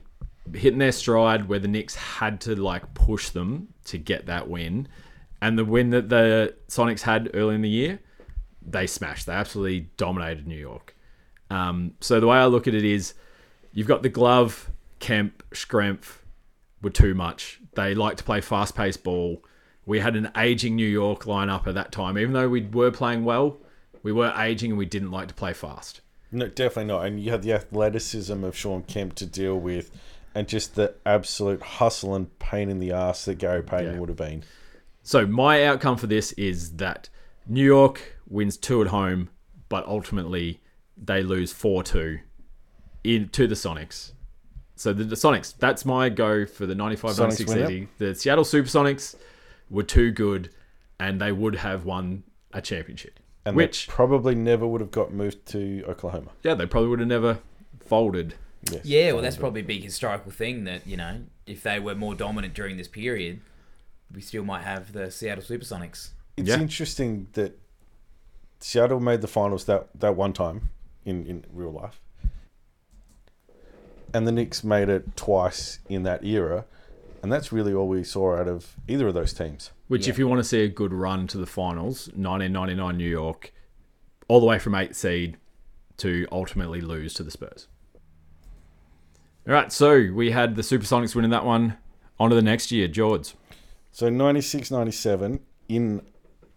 hitting 0.53 0.81
their 0.81 0.93
stride 0.93 1.49
where 1.49 1.59
the 1.59 1.69
Knicks 1.69 1.95
had 1.95 2.43
to 2.43 2.55
like 2.57 2.93
push 2.93 3.31
them 3.31 3.69
to 3.87 3.97
get 3.97 4.27
that 4.27 4.47
win. 4.51 4.87
And 5.43 5.59
the 5.59 5.65
win 5.65 5.91
that 5.91 6.09
the 6.09 6.55
Sonics 6.69 7.03
had 7.03 7.31
early 7.35 7.55
in 7.55 7.63
the 7.63 7.69
year, 7.69 8.01
they 8.63 8.87
smashed. 8.87 9.27
They 9.27 9.33
absolutely 9.33 9.89
dominated 9.97 10.47
New 10.47 10.59
York. 10.59 10.95
Um, 11.49 11.95
so 12.01 12.21
the 12.21 12.27
way 12.27 12.37
I 12.39 12.47
look 12.47 12.69
at 12.69 12.75
it 12.75 12.85
is 12.85 13.15
you've 13.73 13.87
got 13.89 14.03
the 14.03 14.09
glove, 14.09 14.71
Kemp, 14.99 15.43
Schrempf 15.53 16.19
were 16.83 16.91
too 16.91 17.15
much. 17.15 17.61
They 17.75 17.95
like 17.95 18.17
to 18.19 18.25
play 18.25 18.41
fast 18.41 18.75
paced 18.77 19.03
ball. 19.03 19.43
We 19.87 20.01
had 20.01 20.15
an 20.15 20.31
aging 20.37 20.77
New 20.77 20.87
York 20.87 21.25
lineup 21.25 21.67
at 21.67 21.75
that 21.75 21.91
time. 21.91 22.19
Even 22.19 22.35
though 22.35 22.49
we 22.49 22.61
were 22.63 22.91
playing 22.91 23.25
well, 23.25 23.59
we 24.03 24.13
were 24.13 24.33
aging 24.37 24.73
and 24.73 24.79
we 24.79 24.87
didn't 24.87 25.11
like 25.11 25.29
to 25.29 25.35
play 25.35 25.53
fast. 25.53 26.01
No, 26.31 26.47
definitely 26.47 26.85
not. 26.93 27.07
And 27.07 27.19
you 27.19 27.31
had 27.33 27.43
the 27.43 27.53
athleticism 27.55 28.45
of 28.45 28.57
Shawn 28.57 28.83
Kemp 28.85 29.15
to 29.17 29.27
deal 29.27 29.59
with, 29.59 29.91
and 30.35 30.47
just 30.47 30.77
the 30.77 30.95
absolute 31.05 31.61
hustle 31.63 32.15
and 32.15 32.39
pain 32.39 32.69
in 32.69 32.79
the 32.79 32.93
ass 32.93 33.25
that 33.25 33.39
Gary 33.39 33.63
Payton 33.65 33.95
Yeah. 33.95 33.99
would 33.99 34.09
have 34.11 34.19
been. 34.19 34.45
So 35.03 35.27
my 35.27 35.65
outcome 35.65 35.97
for 35.97 36.07
this 36.07 36.33
is 36.33 36.77
that 36.77 37.09
New 37.47 37.65
York 37.65 38.19
wins 38.29 38.57
two 38.57 38.81
at 38.83 38.89
home, 38.89 39.31
but 39.69 39.87
ultimately 39.87 40.61
they 40.97 41.23
lose 41.23 41.53
four 41.53 41.83
two 41.83 42.21
in 43.03 43.29
to 43.31 43.47
the 43.47 43.55
Sonics. 43.55 44.13
So 44.77 44.93
the, 44.93 45.05
the 45.05 45.17
Sonics, 45.17 45.55
that's 45.59 45.85
my 45.85 46.09
go 46.09 46.47
for 46.47 46.67
the 46.67 46.75
95 46.75 47.11
Sonics 47.11 47.19
96 47.19 47.49
win 47.49 47.59
it. 47.59 47.67
season. 47.67 47.89
The 47.99 48.15
Seattle 48.15 48.45
Supersonics 48.45 49.15
were 49.69 49.83
too 49.83 50.11
good 50.11 50.51
and 50.99 51.21
they 51.21 51.33
would 51.33 51.57
have 51.57 51.85
won 51.85 52.23
a 52.53 52.61
championship. 52.61 53.21
And 53.45 53.57
which 53.57 53.87
they 53.87 53.93
probably 53.93 54.35
never 54.35 54.67
would 54.67 54.81
have 54.81 54.91
got 54.91 55.13
moved 55.13 55.47
to 55.47 55.85
Oklahoma. 55.89 56.31
yeah, 56.43 56.55
they 56.55 56.67
probably 56.67 56.91
would 56.91 57.01
have 57.01 57.09
never 57.09 57.41
folded. 57.81 58.35
Yes. 58.71 58.85
Yeah, 58.85 59.13
well, 59.13 59.23
that's 59.23 59.37
probably 59.37 59.63
a 59.63 59.65
big 59.65 59.83
historical 59.83 60.31
thing 60.31 60.65
that, 60.65 60.87
you 60.87 60.97
know, 60.97 61.23
if 61.47 61.63
they 61.63 61.79
were 61.79 61.95
more 61.95 62.15
dominant 62.15 62.53
during 62.53 62.77
this 62.77 62.89
period, 62.89 63.41
we 64.15 64.21
still 64.21 64.45
might 64.45 64.63
have 64.63 64.93
the 64.93 65.11
Seattle 65.11 65.45
Supersonics. 65.45 66.11
It's 66.37 66.49
Yeah. 66.49 66.61
interesting 66.61 67.29
that 67.33 67.59
Seattle 68.61 69.01
made 69.01 69.21
the 69.21 69.29
finals 69.29 69.65
that, 69.67 69.89
that 69.99 70.17
one 70.17 70.33
time 70.33 70.71
in, 71.05 71.27
in 71.27 71.45
real 71.53 71.73
life. 71.73 72.01
And 74.13 74.27
the 74.27 74.33
Knicks 74.33 74.65
made 74.65 74.89
it 74.89 75.17
twice 75.17 75.79
in 75.89 76.03
that 76.03 76.25
era. 76.25 76.65
And 77.23 77.31
that's 77.31 77.53
really 77.53 77.73
all 77.73 77.87
we 77.87 78.03
saw 78.03 78.37
out 78.37 78.49
of 78.49 78.75
either 78.89 79.09
of 79.09 79.15
those 79.15 79.33
teams. 79.33 79.71
Which, 79.89 80.07
Yeah. 80.07 80.13
if 80.15 80.19
you 80.19 80.27
want 80.27 80.41
to 80.41 80.45
see 80.45 80.63
a 80.65 80.69
good 80.69 80.93
run 80.93 81.27
to 81.29 81.39
the 81.39 81.47
finals, 81.47 82.09
1999 82.15 82.97
New 82.97 83.09
York, 83.09 83.53
all 84.27 84.41
the 84.41 84.47
way 84.47 84.59
from 84.59 84.75
eight 84.75 84.97
seed 84.97 85.37
to 85.99 86.27
ultimately 86.33 86.81
lose 86.81 87.13
to 87.15 87.23
the 87.23 87.31
Spurs. 87.31 87.69
All 89.47 89.53
right, 89.55 89.71
so 89.73 90.11
we 90.13 90.31
had 90.31 90.57
the 90.57 90.63
Supersonics 90.63 91.15
winning 91.15 91.31
that 91.31 91.45
one. 91.45 91.77
On 92.19 92.29
to 92.31 92.37
the 92.37 92.43
next 92.43 92.71
year, 92.71 92.87
George. 92.89 93.35
So 93.93 94.09
96 94.09 94.71
97, 94.71 95.41
in, 95.69 96.03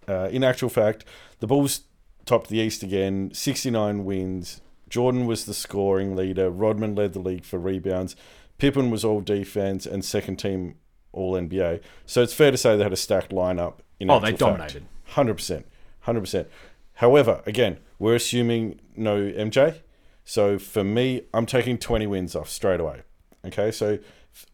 uh, 0.07 0.29
in 0.31 0.43
actual 0.43 0.69
fact, 0.69 1.05
the 1.39 1.47
Bulls 1.47 1.81
topped 2.25 2.49
the 2.49 2.59
East 2.59 2.83
again, 2.83 3.31
69 3.33 4.05
wins. 4.05 4.61
Jordan 4.89 5.25
was 5.25 5.45
the 5.45 5.53
scoring 5.53 6.15
leader. 6.15 6.49
Rodman 6.49 6.95
led 6.95 7.13
the 7.13 7.19
league 7.19 7.45
for 7.45 7.57
rebounds. 7.57 8.15
Pippen 8.57 8.91
was 8.91 9.03
all 9.03 9.21
defense 9.21 9.85
and 9.85 10.05
second 10.05 10.37
team 10.37 10.75
All 11.11 11.33
NBA. 11.33 11.81
So 12.05 12.21
it's 12.21 12.33
fair 12.33 12.51
to 12.51 12.57
say 12.57 12.77
they 12.77 12.83
had 12.83 12.93
a 12.93 12.97
stacked 12.97 13.31
lineup. 13.31 13.79
In 13.99 14.09
Oh, 14.09 14.19
they 14.19 14.31
dominated. 14.33 14.85
Hundred 15.09 15.35
percent, 15.35 15.67
hundred 16.01 16.21
percent. 16.21 16.47
However, 16.95 17.41
again, 17.45 17.79
we're 17.99 18.15
assuming 18.15 18.79
no 18.95 19.17
MJ. 19.17 19.81
So 20.25 20.57
for 20.57 20.83
me, 20.83 21.23
I'm 21.33 21.45
taking 21.45 21.77
20 21.77 22.07
wins 22.07 22.35
off 22.35 22.49
straight 22.49 22.79
away. 22.79 23.01
Okay, 23.45 23.71
so 23.71 23.99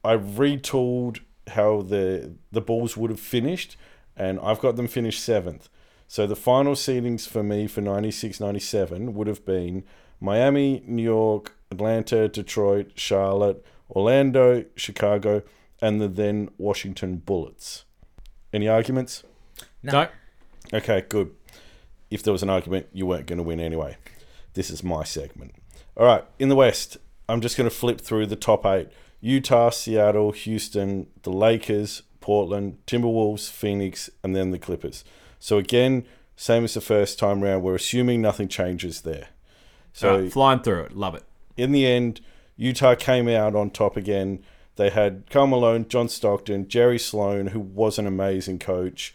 I 0.04 0.16
retooled 0.16 1.20
how 1.50 1.82
the 1.82 2.36
the 2.52 2.62
Bulls 2.62 2.96
would 2.98 3.10
have 3.10 3.20
finished, 3.20 3.78
and 4.16 4.40
I've 4.40 4.60
got 4.60 4.76
them 4.76 4.88
finished 4.88 5.24
seventh. 5.24 5.70
So 6.08 6.26
the 6.26 6.36
final 6.36 6.74
seedings 6.74 7.28
for 7.28 7.44
me 7.44 7.68
for 7.68 7.82
96 7.82 8.40
97 8.40 9.14
would 9.14 9.28
have 9.28 9.46
been 9.46 9.84
Miami, 10.20 10.84
New 10.88 11.04
York, 11.04 11.56
Atlanta, 11.72 12.28
Detroit, 12.28 12.94
Charlotte, 12.96 13.64
Orlando, 13.92 14.66
Chicago, 14.76 15.44
and 15.82 16.02
the 16.02 16.08
then 16.08 16.50
Washington 16.58 17.18
Bullets. 17.18 17.86
Any 18.52 18.68
arguments? 18.68 19.24
No. 19.84 19.92
Okay, 20.74 21.06
good. 21.08 21.32
If 22.10 22.24
there 22.24 22.34
was 22.34 22.44
an 22.44 22.50
argument, 22.50 22.88
you 22.92 23.06
weren't 23.06 23.28
going 23.28 23.38
to 23.38 23.44
win 23.44 23.60
anyway. 23.60 23.98
This 24.54 24.70
is 24.70 24.84
my 24.84 25.04
segment. 25.04 25.54
All 25.96 26.06
right, 26.06 26.26
in 26.40 26.50
the 26.50 26.56
West, 26.56 26.98
I'm 27.28 27.42
just 27.42 27.56
going 27.56 27.70
to 27.70 27.76
flip 27.76 28.02
through 28.02 28.26
the 28.26 28.36
top 28.36 28.66
eight 28.66 28.90
Utah, 29.22 29.70
Seattle, 29.70 30.32
Houston, 30.32 31.08
the 31.24 31.32
Lakers, 31.32 32.04
Portland, 32.22 32.78
Timberwolves, 32.88 33.50
Phoenix, 33.50 34.10
and 34.24 34.36
then 34.36 34.52
the 34.52 34.60
Clippers. 34.60 35.04
So, 35.40 35.58
again, 35.58 36.06
same 36.36 36.64
as 36.64 36.74
the 36.74 36.82
first 36.82 37.20
time 37.20 37.42
round, 37.42 37.64
we're 37.64 37.76
assuming 37.76 38.22
nothing 38.22 38.48
changes 38.48 39.02
there. 39.02 39.28
So, 39.94 40.30
flying 40.30 40.62
through 40.62 40.84
it. 40.84 40.96
Love 40.96 41.16
it. 41.16 41.24
in 41.58 41.72
the 41.74 41.86
end, 41.86 42.22
Utah 42.56 42.96
came 42.96 43.28
out 43.28 43.56
on 43.56 43.70
top 43.70 43.98
again. 43.98 44.44
They 44.78 44.90
had 44.90 45.30
Karl 45.30 45.48
Malone, 45.48 45.86
John 45.90 46.08
Stockton, 46.08 46.70
Jerry 46.70 47.00
Sloan, 47.00 47.48
who 47.48 47.60
was 47.60 48.00
an 48.00 48.08
amazing 48.08 48.60
coach, 48.60 49.14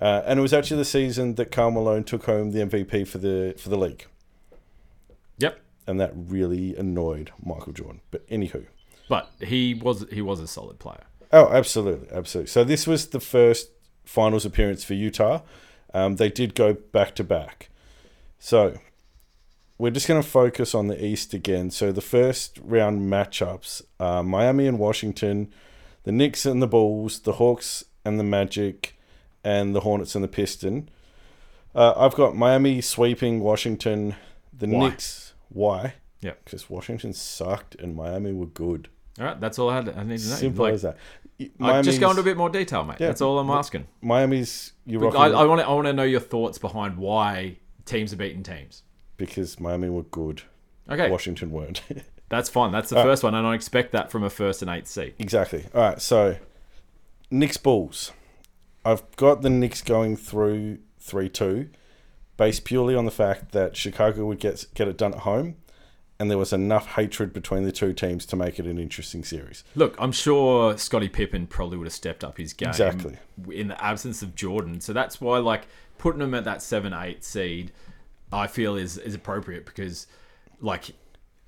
uh, 0.00 0.22
and 0.26 0.38
it 0.38 0.42
was 0.42 0.52
actually 0.52 0.76
the 0.78 0.84
season 0.84 1.36
that 1.36 1.50
Karl 1.50 1.70
Malone 1.70 2.04
took 2.04 2.24
home 2.26 2.50
the 2.50 2.60
MVP 2.60 3.06
for 3.08 3.16
the 3.16 3.54
for 3.58 3.70
the 3.70 3.78
league, 3.78 4.04
Yep. 5.38 5.58
and 5.86 5.98
that 6.00 6.12
really 6.14 6.76
annoyed 6.76 7.30
Michael 7.42 7.72
Jordan. 7.72 8.00
But 8.10 8.26
anywho, 8.28 8.66
But 9.08 9.30
he 9.40 9.74
was 9.74 10.04
he 10.10 10.20
was 10.20 10.40
a 10.40 10.46
solid 10.46 10.78
player. 10.78 11.04
oh, 11.32 11.48
absolutely, 11.48 12.08
absolutely. 12.10 12.48
So 12.48 12.64
this 12.64 12.86
was 12.86 13.08
the 13.08 13.20
first 13.20 13.70
finals 14.04 14.44
appearance 14.44 14.84
for 14.84 14.94
Utah. 14.94 15.42
Um, 15.94 16.16
they 16.16 16.28
did 16.28 16.54
go 16.54 16.74
back 16.74 17.14
to 17.16 17.24
back. 17.24 17.70
So 18.38 18.78
we're 19.78 19.90
just 19.90 20.08
going 20.08 20.22
to 20.22 20.28
focus 20.28 20.74
on 20.74 20.88
the 20.88 21.04
East 21.04 21.34
again. 21.34 21.70
So 21.70 21.92
the 21.92 22.00
first 22.00 22.58
round 22.62 23.10
matchups 23.10 23.82
are 24.00 24.22
Miami 24.22 24.66
and 24.66 24.78
Washington, 24.78 25.52
the 26.04 26.12
Knicks 26.12 26.46
and 26.46 26.62
the 26.62 26.66
Bulls, 26.66 27.20
the 27.20 27.34
Hawks 27.34 27.84
and 28.04 28.18
the 28.18 28.24
Magic, 28.24 28.98
and 29.44 29.74
the 29.74 29.80
Hornets 29.80 30.14
and 30.14 30.24
the 30.24 30.28
Piston. 30.28 30.88
Uh, 31.74 31.92
I've 31.96 32.14
got 32.14 32.34
Miami 32.34 32.80
sweeping 32.80 33.40
Washington, 33.40 34.14
the 34.52 34.66
Why? 34.66 34.88
Knicks. 34.88 35.34
Why? 35.48 35.94
Yep. 36.22 36.44
Because 36.44 36.70
Washington 36.70 37.12
sucked 37.12 37.74
and 37.74 37.94
Miami 37.94 38.32
were 38.32 38.46
good. 38.46 38.88
All 39.18 39.24
right, 39.24 39.40
that's 39.40 39.58
all 39.58 39.70
I 39.70 39.76
had. 39.76 39.88
I 39.88 40.02
need 40.02 40.18
to 40.18 40.28
know. 40.28 40.34
Simple 40.34 40.64
Like, 40.64 40.74
as 40.74 40.82
that. 40.82 40.96
I 41.60 41.82
just 41.82 42.00
go 42.00 42.10
into 42.10 42.22
a 42.22 42.24
bit 42.24 42.36
more 42.36 42.48
detail, 42.48 42.84
mate. 42.84 42.96
Yeah. 42.98 43.08
That's 43.08 43.20
all 43.20 43.38
I'm 43.38 43.50
asking. 43.50 43.86
Miami's 44.00 44.72
you 44.86 45.06
I, 45.10 45.28
I 45.28 45.44
want 45.44 45.60
to 45.60 45.66
I 45.66 45.72
want 45.72 45.86
to 45.86 45.92
know 45.92 46.02
your 46.02 46.20
thoughts 46.20 46.58
behind 46.58 46.96
why 46.96 47.58
teams 47.84 48.12
are 48.12 48.16
beating 48.16 48.42
teams. 48.42 48.82
because 49.16 49.58
Miami 49.60 49.88
were 49.88 50.02
good. 50.02 50.42
Okay, 50.88 51.10
Washington 51.10 51.50
weren't. 51.50 51.82
that's 52.28 52.48
fine. 52.48 52.72
That's 52.72 52.90
the 52.90 52.96
first 52.96 53.22
one, 53.22 53.34
and 53.34 53.46
I 53.46 53.54
expect 53.54 53.92
that 53.92 54.10
from 54.10 54.22
a 54.22 54.30
first 54.30 54.62
and 54.62 54.70
eighth 54.70 54.88
seed. 54.88 55.14
exactly. 55.18 55.66
All 55.74 55.80
right. 55.82 56.00
So, 56.00 56.36
Knicks 57.30 57.56
Bulls. 57.56 58.12
I've 58.84 59.16
got 59.16 59.42
the 59.42 59.50
Knicks 59.50 59.82
going 59.82 60.16
through 60.16 60.78
three 61.00 61.28
two, 61.28 61.70
based 62.36 62.64
purely 62.64 62.94
on 62.94 63.04
the 63.04 63.10
fact 63.10 63.52
that 63.52 63.76
Chicago 63.76 64.26
would 64.26 64.38
get 64.38 64.64
get 64.74 64.86
it 64.88 64.96
done 64.96 65.12
at 65.12 65.20
home, 65.20 65.56
and 66.18 66.30
there 66.30 66.38
was 66.38 66.52
enough 66.52 66.86
hatred 66.94 67.32
between 67.32 67.64
the 67.64 67.72
two 67.72 67.92
teams 67.92 68.24
to 68.26 68.36
make 68.36 68.58
it 68.58 68.66
an 68.66 68.78
interesting 68.78 69.22
series. 69.24 69.64
Look, 69.74 69.94
I'm 69.98 70.12
sure 70.12 70.76
Scottie 70.78 71.08
Pippen 71.08 71.46
probably 71.46 71.76
would 71.76 71.86
have 71.86 71.92
stepped 71.92 72.24
up 72.24 72.38
his 72.38 72.52
game 72.52 72.70
Exactly. 72.70 73.18
in 73.52 73.68
the 73.68 73.82
absence 73.84 74.22
of 74.22 74.34
Jordan. 74.34 74.80
So 74.80 74.92
that's 74.92 75.20
why, 75.20 75.38
like, 75.38 75.66
putting 75.98 76.22
him 76.22 76.34
at 76.34 76.44
that 76.44 76.62
seven, 76.62 76.92
eight 76.94 77.24
seed, 77.24 77.72
I 78.32 78.46
feel 78.46 78.76
is 78.76 78.96
is 78.98 79.14
appropriate 79.14 79.66
because, 79.66 80.06
like, 80.60 80.90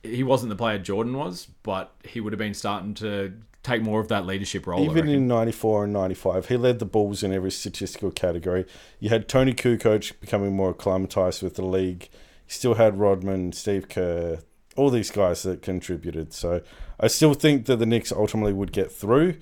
he 0.02 0.22
wasn't 0.22 0.50
the 0.50 0.56
player 0.56 0.78
Jordan 0.78 1.14
was, 1.16 1.48
but 1.62 1.92
he 2.04 2.20
would 2.20 2.32
have 2.32 2.38
been 2.38 2.54
starting 2.54 2.94
to 2.94 3.32
take 3.62 3.82
more 3.82 4.00
of 4.00 4.08
that 4.08 4.24
leadership 4.24 4.66
role. 4.66 4.84
Even 4.84 5.08
in 5.08 5.26
94 5.26 5.84
and 5.84 5.92
95, 5.92 6.46
he 6.48 6.56
led 6.56 6.78
the 6.78 6.86
Bulls 6.86 7.22
in 7.22 7.32
every 7.32 7.50
statistical 7.50 8.10
category. 8.10 8.64
You 9.00 9.08
had 9.08 9.28
Toni 9.28 9.52
Kukoc 9.52 10.12
becoming 10.20 10.54
more 10.54 10.70
acclimatized 10.70 11.42
with 11.42 11.56
the 11.56 11.64
league. 11.64 12.04
You 12.04 12.52
still 12.52 12.74
had 12.74 12.98
Rodman, 12.98 13.52
Steve 13.52 13.88
Kerr, 13.88 14.38
all 14.78 14.90
these 14.90 15.10
guys 15.10 15.42
that 15.42 15.60
contributed. 15.60 16.32
So 16.32 16.62
I 17.00 17.08
still 17.08 17.34
think 17.34 17.66
that 17.66 17.76
the 17.76 17.86
Knicks 17.86 18.12
ultimately 18.12 18.52
would 18.52 18.70
get 18.70 18.92
through, 18.92 19.34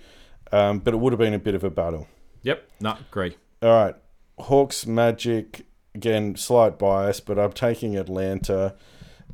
um, 0.50 0.78
but 0.78 0.94
it 0.94 0.96
would 0.96 1.12
have 1.12 1.20
been 1.20 1.34
a 1.34 1.38
bit 1.38 1.54
of 1.54 1.62
a 1.62 1.70
battle. 1.70 2.08
Yep, 2.42 2.66
not 2.80 3.00
agree. 3.00 3.36
All 3.62 3.68
right. 3.68 3.94
Hawks, 4.38 4.86
Magic, 4.86 5.66
again, 5.94 6.36
slight 6.36 6.78
bias, 6.78 7.20
but 7.20 7.38
I'm 7.38 7.52
taking 7.52 7.96
Atlanta. 7.96 8.76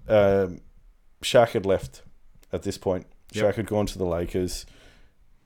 Um, 0.08 0.60
Shaq 1.22 1.50
had 1.50 1.64
left 1.64 2.02
at 2.52 2.62
this 2.62 2.78
point. 2.78 3.06
Yep. 3.32 3.44
Shaq 3.44 3.54
had 3.56 3.66
gone 3.66 3.86
to 3.86 3.98
the 3.98 4.04
Lakers. 4.04 4.66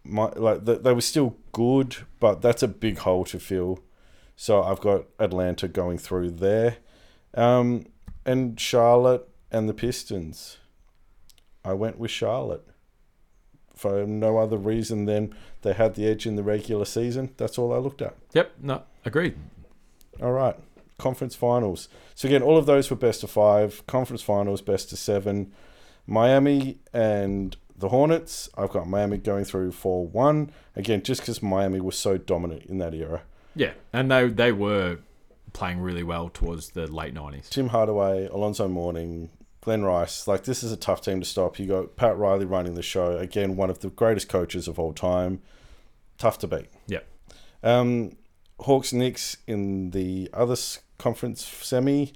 My, 0.04 0.30
like 0.36 0.64
they, 0.64 0.76
they 0.76 0.92
were 0.92 1.00
still 1.02 1.36
good, 1.52 1.96
but 2.18 2.40
that's 2.40 2.62
a 2.62 2.68
big 2.68 2.98
hole 2.98 3.24
to 3.26 3.38
fill. 3.38 3.80
So 4.36 4.62
I've 4.62 4.80
got 4.80 5.04
Atlanta 5.18 5.68
going 5.68 5.98
through 5.98 6.30
there, 6.32 6.76
um, 7.34 7.86
and 8.24 8.58
Charlotte 8.60 9.28
and 9.50 9.68
the 9.68 9.74
Pistons. 9.74 10.58
I 11.64 11.72
went 11.72 11.98
with 11.98 12.10
Charlotte 12.10 12.66
for 13.74 14.06
no 14.06 14.38
other 14.38 14.56
reason 14.56 15.04
than 15.04 15.34
they 15.62 15.74
had 15.74 15.94
the 15.94 16.06
edge 16.06 16.26
in 16.26 16.36
the 16.36 16.42
regular 16.42 16.84
season. 16.84 17.34
That's 17.36 17.58
all 17.58 17.72
I 17.72 17.78
looked 17.78 18.00
at. 18.00 18.16
Yep, 18.32 18.52
no, 18.62 18.82
agreed. 19.04 19.36
All 20.22 20.32
right. 20.32 20.56
Conference 20.98 21.34
finals. 21.34 21.88
So 22.14 22.26
again, 22.26 22.42
all 22.42 22.56
of 22.56 22.64
those 22.64 22.88
were 22.88 22.96
best 22.96 23.22
of 23.22 23.30
five. 23.30 23.86
Conference 23.86 24.22
finals, 24.22 24.62
best 24.62 24.92
of 24.92 24.98
seven. 24.98 25.52
Miami 26.06 26.78
and 26.94 27.56
the 27.76 27.90
Hornets. 27.90 28.48
I've 28.56 28.70
got 28.70 28.88
Miami 28.88 29.18
going 29.18 29.44
through 29.44 29.72
4 29.72 30.06
1. 30.06 30.50
Again, 30.74 31.02
just 31.02 31.20
because 31.20 31.42
Miami 31.42 31.80
was 31.80 31.98
so 31.98 32.16
dominant 32.16 32.64
in 32.64 32.78
that 32.78 32.94
era. 32.94 33.22
Yeah, 33.54 33.72
and 33.92 34.10
they 34.10 34.28
they 34.28 34.52
were 34.52 34.98
playing 35.56 35.80
really 35.80 36.02
well 36.02 36.28
towards 36.28 36.70
the 36.70 36.86
late 36.86 37.14
nineties. 37.14 37.48
Tim 37.48 37.68
Hardaway, 37.68 38.26
Alonzo 38.28 38.68
Mourning, 38.68 39.30
Glen 39.62 39.82
Rice. 39.82 40.28
Like, 40.28 40.44
this 40.44 40.62
is 40.62 40.70
a 40.70 40.76
tough 40.76 41.00
team 41.00 41.18
to 41.20 41.26
stop. 41.26 41.58
You 41.58 41.66
got 41.66 41.96
Pat 41.96 42.16
Riley 42.16 42.44
running 42.44 42.74
the 42.74 42.82
show. 42.82 43.16
Again, 43.16 43.56
one 43.56 43.70
of 43.70 43.80
the 43.80 43.88
greatest 43.88 44.28
coaches 44.28 44.68
of 44.68 44.78
all 44.78 44.92
time. 44.92 45.40
Tough 46.18 46.38
to 46.40 46.46
beat. 46.46 46.66
Yep. 46.86 47.06
Um, 47.62 48.16
Hawks 48.60 48.92
Knicks 48.92 49.38
in 49.46 49.90
the 49.90 50.28
other 50.32 50.56
conference 50.98 51.44
semi. 51.44 52.12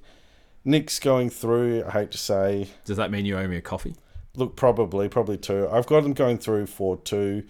Knicks 0.63 0.99
going 0.99 1.31
through. 1.31 1.83
I 1.85 1.91
hate 1.91 2.11
to 2.11 2.17
say, 2.19 2.69
Does 2.85 2.97
that 2.97 3.09
mean 3.09 3.25
you 3.25 3.37
owe 3.37 3.47
me 3.47 3.57
a 3.57 3.61
coffee? 3.61 3.95
look, 4.35 4.55
probably, 4.55 5.09
probably 5.09 5.37
two. 5.37 5.67
I've 5.69 5.87
got 5.87 6.03
them 6.03 6.13
going 6.13 6.37
through 6.37 6.67
four 6.67 6.97
two. 6.97 7.43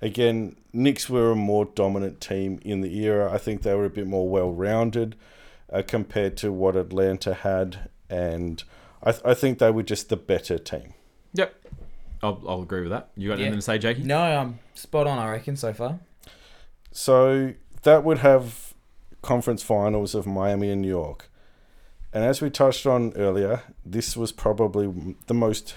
Again, 0.00 0.56
Knicks 0.72 1.10
were 1.10 1.32
a 1.32 1.34
more 1.34 1.64
dominant 1.64 2.20
team 2.20 2.60
in 2.62 2.82
the 2.82 2.96
era. 3.04 3.32
I 3.32 3.38
think 3.38 3.62
they 3.62 3.74
were 3.74 3.86
a 3.86 3.90
bit 3.90 4.06
more 4.06 4.28
well 4.28 4.52
rounded 4.52 5.16
uh, 5.72 5.82
compared 5.86 6.36
to 6.38 6.52
what 6.52 6.76
Atlanta 6.76 7.34
had, 7.34 7.88
and 8.08 8.62
I, 9.02 9.12
th- 9.12 9.22
I 9.24 9.34
think 9.34 9.58
they 9.58 9.70
were 9.70 9.82
just 9.82 10.08
the 10.08 10.16
better 10.16 10.58
team. 10.58 10.94
Yep. 11.34 11.54
I'll, 12.22 12.42
I'll 12.48 12.62
agree 12.62 12.80
with 12.82 12.90
that. 12.90 13.10
You 13.16 13.28
got 13.28 13.38
Yeah. 13.38 13.44
anything 13.46 13.58
to 13.60 13.62
say, 13.64 13.78
Jakey? 13.78 14.02
No, 14.02 14.18
I'm 14.18 14.58
spot 14.74 15.06
on. 15.06 15.18
I 15.18 15.30
reckon 15.30 15.56
so 15.56 15.72
far. 15.72 16.00
So 16.90 17.54
that 17.82 18.04
would 18.04 18.18
have 18.18 18.74
conference 19.22 19.62
finals 19.62 20.14
of 20.14 20.26
Miami 20.26 20.70
and 20.70 20.82
New 20.82 20.88
York. 20.88 21.30
And 22.12 22.24
as 22.24 22.40
we 22.40 22.50
touched 22.50 22.86
on 22.86 23.12
earlier, 23.14 23.62
this 23.84 24.16
was 24.16 24.32
probably 24.32 25.14
the 25.26 25.34
most 25.34 25.74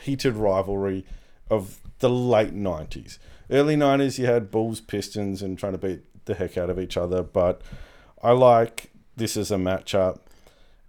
heated 0.00 0.34
rivalry 0.36 1.04
of 1.50 1.80
the 1.98 2.08
late 2.08 2.54
90s. 2.54 3.18
Early 3.50 3.76
90s, 3.76 4.18
you 4.18 4.26
had 4.26 4.50
Bulls, 4.50 4.80
Pistons, 4.80 5.42
and 5.42 5.58
trying 5.58 5.72
to 5.72 5.78
beat 5.78 6.24
the 6.24 6.34
heck 6.34 6.56
out 6.56 6.70
of 6.70 6.78
each 6.78 6.96
other. 6.96 7.22
But 7.22 7.60
I 8.22 8.30
like 8.30 8.91
this 9.16 9.36
is 9.36 9.50
a 9.50 9.56
matchup. 9.56 10.20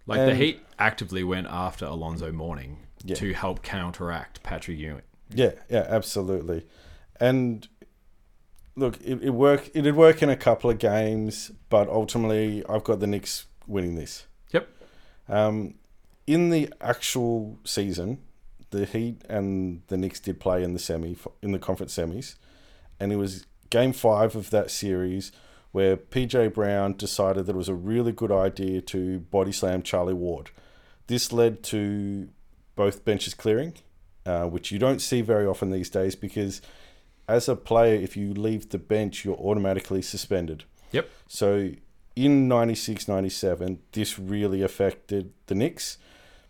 Like 0.06 0.20
the 0.20 0.36
Heat 0.36 0.62
actively 0.80 1.24
went 1.24 1.48
after 1.48 1.86
Alonzo 1.86 2.32
Mourning 2.32 2.80
Yeah. 3.04 3.16
to 3.16 3.34
help 3.34 3.62
counteract 3.64 4.44
Patrick 4.44 4.78
Ewing. 4.78 5.02
Yeah, 5.34 5.52
yeah, 5.70 5.86
absolutely. 5.88 6.66
And 7.20 7.68
look, 8.76 9.00
it, 9.02 9.24
it 9.24 9.30
work. 9.32 9.70
It'd 9.74 9.96
work 9.96 10.22
in 10.22 10.30
a 10.30 10.36
couple 10.36 10.70
of 10.70 10.80
games, 10.80 11.52
but 11.70 11.88
ultimately, 11.90 12.64
I've 12.68 12.84
got 12.84 13.00
the 13.00 13.08
Knicks 13.08 13.46
winning 13.68 13.96
this. 13.96 14.26
Yep. 14.52 14.68
Um, 15.30 15.76
in 16.28 16.50
the 16.50 16.72
actual 16.82 17.60
season, 17.64 18.20
the 18.72 18.86
Heat 18.86 19.22
and 19.30 19.84
the 19.88 19.98
Knicks 19.98 20.20
did 20.20 20.40
play 20.40 20.64
in 20.64 20.74
the 20.74 20.80
semi 20.80 21.16
in 21.42 21.52
the 21.52 21.60
conference 21.60 21.96
semis, 21.96 22.36
and 23.00 23.12
it 23.14 23.18
was 23.18 23.46
Game 23.70 23.94
Five 23.94 24.36
of 24.36 24.50
that 24.50 24.70
series 24.70 25.32
where 25.74 25.98
PJ 25.98 26.54
Brown 26.54 26.94
decided 26.94 27.48
that 27.48 27.54
it 27.54 27.58
was 27.58 27.68
a 27.68 27.74
really 27.74 28.12
good 28.12 28.32
idea 28.32 28.80
to 28.80 29.20
body 29.20 29.52
slam 29.52 29.82
Charlie 29.82 30.14
Ward. 30.14 30.52
This 31.08 31.34
led 31.34 31.64
to 31.64 32.30
both 32.76 33.04
benches 33.04 33.34
clearing, 33.34 33.74
uh, 34.26 34.46
which 34.46 34.72
you 34.72 34.80
don't 34.80 35.02
see 35.02 35.22
very 35.22 35.46
often 35.46 35.72
these 35.72 35.90
days 35.90 36.16
because 36.16 36.62
as 37.28 37.50
a 37.50 37.56
player, 37.56 37.96
if 37.96 38.16
you 38.16 38.34
leave 38.34 38.70
the 38.70 38.78
bench, 38.78 39.26
you're 39.26 39.36
automatically 39.36 40.02
suspended. 40.04 40.64
Yep. 40.92 41.10
So 41.28 41.72
in 42.16 42.48
96 42.48 43.08
97, 43.08 43.80
this 43.94 44.20
really 44.20 44.62
affected 44.62 45.34
the 45.48 45.56
Knicks 45.56 45.98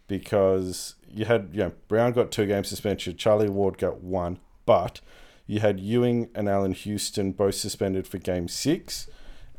because 0.07 0.95
you 1.09 1.23
had, 1.23 1.49
you 1.53 1.59
know, 1.59 1.71
Brown 1.87 2.11
got 2.11 2.29
two 2.29 2.45
game 2.45 2.65
suspension, 2.65 3.15
Charlie 3.15 3.47
Ward 3.47 3.77
got 3.77 4.01
one, 4.01 4.39
but 4.65 4.99
you 5.45 5.59
had 5.59 5.79
Ewing 5.79 6.29
and 6.35 6.47
Allan 6.47 6.73
Houston 6.73 7.31
both 7.31 7.55
suspended 7.55 8.07
for 8.07 8.17
game 8.17 8.47
six, 8.47 9.07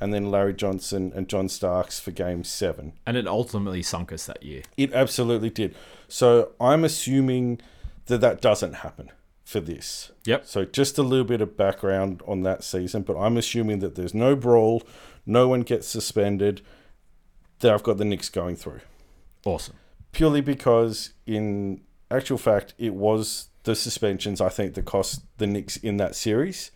and 0.00 0.12
then 0.12 0.30
Larry 0.30 0.54
Johnson 0.54 1.12
and 1.14 1.28
John 1.28 1.48
Starks 1.48 2.00
for 2.00 2.10
game 2.10 2.44
seven. 2.44 2.94
And 3.06 3.16
it 3.16 3.26
ultimately 3.26 3.82
sunk 3.82 4.12
us 4.12 4.26
that 4.26 4.42
year. 4.42 4.62
It 4.76 4.92
absolutely 4.92 5.50
did. 5.50 5.74
So 6.08 6.52
I'm 6.60 6.84
assuming 6.84 7.60
that 8.06 8.20
that 8.20 8.40
doesn't 8.40 8.74
happen 8.74 9.10
for 9.44 9.60
this. 9.60 10.10
Yep. 10.24 10.46
So 10.46 10.64
just 10.64 10.98
a 10.98 11.02
little 11.02 11.24
bit 11.24 11.40
of 11.40 11.56
background 11.56 12.22
on 12.26 12.42
that 12.42 12.64
season, 12.64 13.02
but 13.02 13.16
I'm 13.16 13.36
assuming 13.36 13.78
that 13.80 13.94
there's 13.94 14.14
no 14.14 14.34
brawl, 14.34 14.82
no 15.26 15.48
one 15.48 15.60
gets 15.60 15.86
suspended. 15.86 16.62
That 17.60 17.72
I've 17.72 17.82
got 17.82 17.98
the 17.98 18.04
Knicks 18.04 18.28
going 18.28 18.56
through 18.56 18.80
Awesome. 19.46 19.76
purely 20.12 20.40
because, 20.40 21.10
in 21.26 21.82
actual 22.10 22.36
fact, 22.36 22.74
it 22.78 22.94
was 22.94 23.48
the 23.64 23.74
suspensions 23.74 24.40
I 24.40 24.48
think 24.48 24.74
that 24.74 24.84
cost 24.84 25.22
the 25.38 25.46
Knicks 25.46 25.76
in 25.76 25.96
that 25.98 26.14
series. 26.14 26.70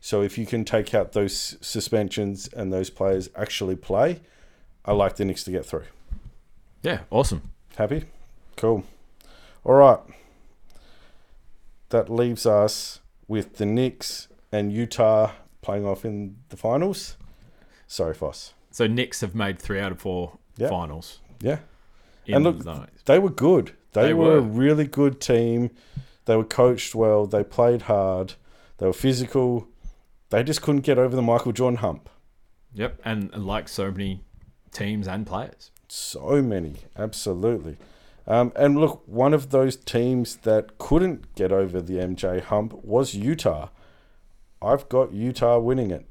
So 0.00 0.22
if 0.22 0.38
you 0.38 0.46
can 0.46 0.64
take 0.64 0.94
out 0.94 1.12
those 1.12 1.56
suspensions 1.60 2.48
and 2.48 2.72
those 2.72 2.90
players 2.90 3.28
actually 3.36 3.76
play, 3.76 4.20
I 4.84 4.92
like 4.92 5.16
the 5.16 5.24
Knicks 5.24 5.44
to 5.44 5.50
get 5.50 5.66
through. 5.66 5.84
Yeah, 6.82 7.00
awesome. 7.10 7.50
Happy? 7.76 8.04
Cool. 8.56 8.84
All 9.64 9.74
right. 9.74 9.98
That 11.90 12.08
leaves 12.10 12.46
us 12.46 13.00
with 13.26 13.56
the 13.56 13.66
Knicks 13.66 14.28
and 14.52 14.72
Utah 14.72 15.32
playing 15.62 15.84
off 15.86 16.04
in 16.04 16.36
the 16.50 16.56
finals. 16.56 17.16
Sorry, 17.86 18.14
Foss. 18.14 18.54
So 18.70 18.86
Knicks 18.86 19.20
have 19.22 19.34
made 19.34 19.58
three 19.58 19.80
out 19.80 19.92
of 19.92 20.00
four 20.00 20.38
Yeah. 20.56 20.68
finals. 20.68 21.20
Yeah. 21.40 21.58
And 22.26 22.44
look, 22.44 22.62
the- 22.62 22.86
They 23.06 23.18
were 23.18 23.30
good. 23.30 23.72
They, 23.92 24.06
They 24.08 24.14
were, 24.14 24.36
a 24.36 24.40
really 24.40 24.86
good 24.86 25.20
team. 25.20 25.70
They 26.28 26.36
were 26.36 26.44
coached 26.44 26.94
well. 26.94 27.24
They 27.26 27.42
played 27.42 27.82
hard. 27.82 28.34
They 28.76 28.86
were 28.86 28.92
physical. 28.92 29.66
They 30.28 30.42
just 30.42 30.60
couldn't 30.60 30.82
get 30.82 30.98
over 30.98 31.16
the 31.16 31.22
Michael 31.22 31.52
Jordan 31.52 31.78
hump. 31.78 32.10
Yep, 32.74 33.00
and 33.02 33.34
like 33.34 33.66
so 33.66 33.90
many 33.90 34.20
teams 34.70 35.08
and 35.08 35.26
players. 35.26 35.70
So 35.88 36.42
many, 36.42 36.80
absolutely. 36.98 37.78
Um, 38.26 38.52
and 38.56 38.78
look, 38.78 39.02
one 39.06 39.32
of 39.32 39.48
those 39.48 39.74
teams 39.74 40.36
that 40.42 40.76
couldn't 40.76 41.34
get 41.34 41.50
over 41.50 41.80
the 41.80 41.94
MJ 41.94 42.42
hump 42.42 42.74
was 42.84 43.14
Utah. 43.14 43.70
I've 44.60 44.86
got 44.90 45.14
Utah 45.14 45.58
winning 45.58 45.90
it 45.90 46.04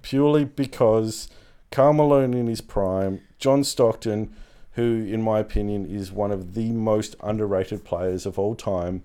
purely 0.00 0.44
because 0.44 1.28
Karl 1.72 1.94
Malone 1.94 2.34
in 2.34 2.46
his 2.46 2.60
prime, 2.60 3.20
John 3.40 3.64
Stockton, 3.64 4.32
who, 4.74 5.04
in 5.10 5.22
my 5.22 5.40
opinion, 5.40 5.86
is 5.86 6.12
one 6.12 6.30
of 6.30 6.54
the 6.54 6.70
most 6.70 7.16
underrated 7.20 7.84
players 7.84 8.26
of 8.26 8.38
all 8.38 8.54
time, 8.54 9.02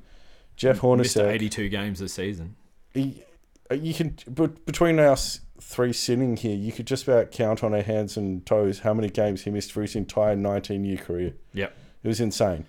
Jeff 0.59 0.83
Missed 0.83 1.15
Hornacek. 1.17 1.31
82 1.31 1.69
games 1.69 1.99
this 1.99 2.13
season. 2.13 2.55
he, 2.93 3.23
uh, 3.71 3.75
you 3.75 3.93
can 3.93 4.15
but 4.27 4.65
between 4.65 4.99
us 4.99 5.39
three 5.61 5.93
sitting 5.93 6.35
here, 6.35 6.55
you 6.55 6.71
could 6.71 6.85
just 6.85 7.07
about 7.07 7.31
count 7.31 7.63
on 7.63 7.73
our 7.73 7.81
hands 7.81 8.17
and 8.17 8.45
toes 8.45 8.79
how 8.79 8.93
many 8.93 9.09
games 9.09 9.43
he 9.43 9.51
missed 9.51 9.71
for 9.71 9.81
his 9.81 9.95
entire 9.95 10.35
19 10.35 10.83
year 10.83 10.97
career. 10.97 11.33
Yep. 11.53 11.73
It 12.03 12.07
was 12.07 12.19
insane. 12.19 12.65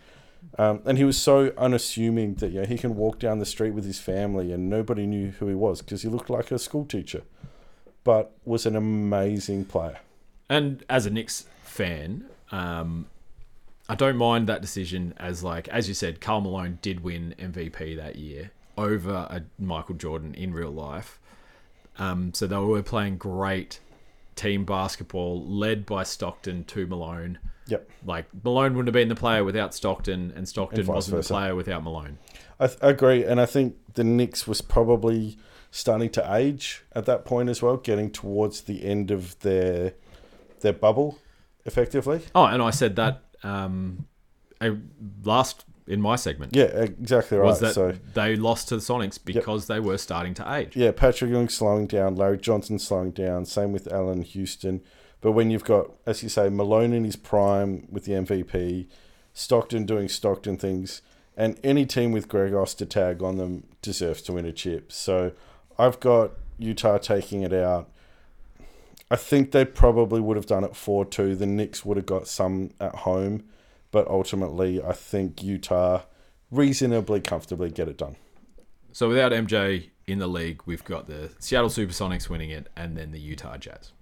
Um, 0.56 0.82
and 0.84 0.98
he 0.98 1.04
was 1.04 1.18
so 1.18 1.52
unassuming 1.58 2.34
that 2.36 2.50
you 2.50 2.60
know, 2.60 2.66
he 2.66 2.78
can 2.78 2.96
walk 2.96 3.18
down 3.18 3.40
the 3.40 3.46
street 3.46 3.72
with 3.72 3.84
his 3.84 3.98
family 3.98 4.52
and 4.52 4.70
nobody 4.70 5.06
knew 5.06 5.32
who 5.32 5.48
he 5.48 5.54
was 5.54 5.82
because 5.82 6.02
he 6.02 6.08
looked 6.08 6.30
like 6.30 6.50
a 6.50 6.58
school 6.58 6.84
teacher, 6.84 7.22
but 8.04 8.32
was 8.44 8.66
an 8.66 8.76
amazing 8.76 9.64
player. 9.64 9.98
And 10.48 10.84
as 10.88 11.06
a 11.06 11.10
Knicks 11.10 11.46
fan, 11.64 12.26
um, 12.52 13.06
I 13.90 13.94
don't 13.96 14.16
mind 14.16 14.46
that 14.48 14.60
decision. 14.62 15.14
As 15.16 15.42
like 15.42 15.68
as 15.68 15.88
you 15.88 15.94
said, 15.94 16.20
Karl 16.20 16.40
Malone 16.40 16.78
did 16.80 17.00
win 17.00 17.34
MVP 17.38 17.96
that 17.96 18.16
year 18.16 18.52
over 18.78 19.10
a 19.10 19.42
Michael 19.58 19.96
Jordan 19.96 20.34
in 20.34 20.52
real 20.52 20.70
life. 20.70 21.18
Um, 21.98 22.32
so 22.32 22.46
they 22.46 22.56
were 22.56 22.82
playing 22.82 23.18
great 23.18 23.80
team 24.36 24.64
basketball, 24.64 25.44
led 25.44 25.84
by 25.84 26.02
Stockton 26.04 26.64
to 26.64 26.86
Malone. 26.86 27.38
Yep. 27.66 27.90
Like 28.04 28.26
Malone 28.44 28.72
wouldn't 28.74 28.88
have 28.88 28.94
been 28.94 29.08
the 29.08 29.14
player 29.16 29.44
without 29.44 29.74
Stockton, 29.74 30.32
and 30.34 30.48
Stockton 30.48 30.80
And 30.80 30.88
wasn't 30.88 31.16
versa. 31.16 31.28
the 31.28 31.34
player 31.38 31.54
without 31.54 31.82
Malone. 31.82 32.18
I, 32.58 32.66
th- 32.68 32.78
I 32.82 32.90
agree, 32.90 33.24
and 33.24 33.40
I 33.40 33.46
think 33.46 33.76
the 33.94 34.04
Knicks 34.04 34.46
was 34.46 34.60
probably 34.60 35.36
starting 35.70 36.10
to 36.10 36.34
age 36.34 36.82
at 36.92 37.06
that 37.06 37.24
point 37.24 37.48
as 37.48 37.62
well, 37.62 37.76
getting 37.76 38.10
towards 38.10 38.62
the 38.62 38.84
end 38.84 39.10
of 39.10 39.38
their 39.40 39.94
their 40.60 40.72
bubble, 40.72 41.18
effectively. 41.64 42.22
Oh, 42.34 42.44
and 42.44 42.62
I 42.62 42.70
said 42.70 42.96
that 42.96 43.22
um, 43.42 44.06
I, 44.60 44.76
last 45.24 45.64
in 45.86 46.00
my 46.00 46.14
segment 46.16 46.54
Yeah, 46.54 46.64
exactly 46.64 47.38
right. 47.38 47.46
was 47.46 47.60
that 47.60 47.74
so 47.74 47.92
they 48.14 48.36
lost 48.36 48.68
to 48.68 48.76
the 48.76 48.82
Sonics 48.82 49.18
because 49.22 49.66
they 49.66 49.80
were 49.80 49.98
starting 49.98 50.34
to 50.34 50.54
age. 50.54 50.76
yeah, 50.76 50.92
Patrick 50.92 51.30
Ewing 51.30 51.48
slowing 51.48 51.86
down, 51.86 52.14
Larry 52.14 52.38
Johnson 52.38 52.78
slowing 52.78 53.10
down, 53.10 53.44
same 53.44 53.72
with 53.72 53.92
Allan 53.92 54.22
Houston. 54.22 54.82
But 55.20 55.32
when 55.32 55.50
you've 55.50 55.64
got, 55.64 55.90
as 56.06 56.22
you 56.22 56.28
say, 56.28 56.48
Malone 56.48 56.92
in 56.92 57.04
his 57.04 57.16
prime 57.16 57.86
with 57.90 58.04
the 58.04 58.12
MVP, 58.12 58.86
Stockton 59.32 59.84
doing 59.84 60.08
Stockton 60.08 60.56
things, 60.56 61.02
and 61.36 61.58
any 61.62 61.84
team 61.86 62.12
with 62.12 62.28
Greg 62.28 62.52
Ostertag 62.52 63.22
on 63.22 63.36
them 63.36 63.66
deserves 63.82 64.22
to 64.22 64.32
win 64.32 64.46
a 64.46 64.52
chip. 64.52 64.92
So 64.92 65.32
I've 65.78 66.00
got 66.00 66.32
Utah 66.58 66.98
taking 66.98 67.42
it 67.42 67.52
out. 67.52 67.90
I 69.10 69.16
think 69.16 69.50
they 69.50 69.64
probably 69.64 70.20
would 70.20 70.36
have 70.36 70.46
done 70.46 70.64
it 70.64 70.76
4 70.76 71.04
2. 71.04 71.34
The 71.34 71.46
Knicks 71.46 71.84
would 71.84 71.96
have 71.96 72.06
got 72.06 72.28
some 72.28 72.70
at 72.80 72.94
home, 72.94 73.44
but 73.90 74.06
ultimately, 74.08 74.82
I 74.82 74.92
think 74.92 75.42
Utah 75.42 76.02
reasonably 76.50 77.20
comfortably 77.20 77.70
get 77.70 77.88
it 77.88 77.98
done. 77.98 78.16
So 78.92 79.08
without 79.08 79.32
MJ 79.32 79.90
in 80.06 80.18
the 80.18 80.26
league, 80.26 80.62
we've 80.66 80.84
got 80.84 81.06
the 81.06 81.30
Seattle 81.38 81.70
Supersonics 81.70 82.28
winning 82.28 82.50
it, 82.50 82.68
and 82.76 82.96
then 82.96 83.10
the 83.10 83.20
Utah 83.20 83.56
Jazz. 83.56 83.92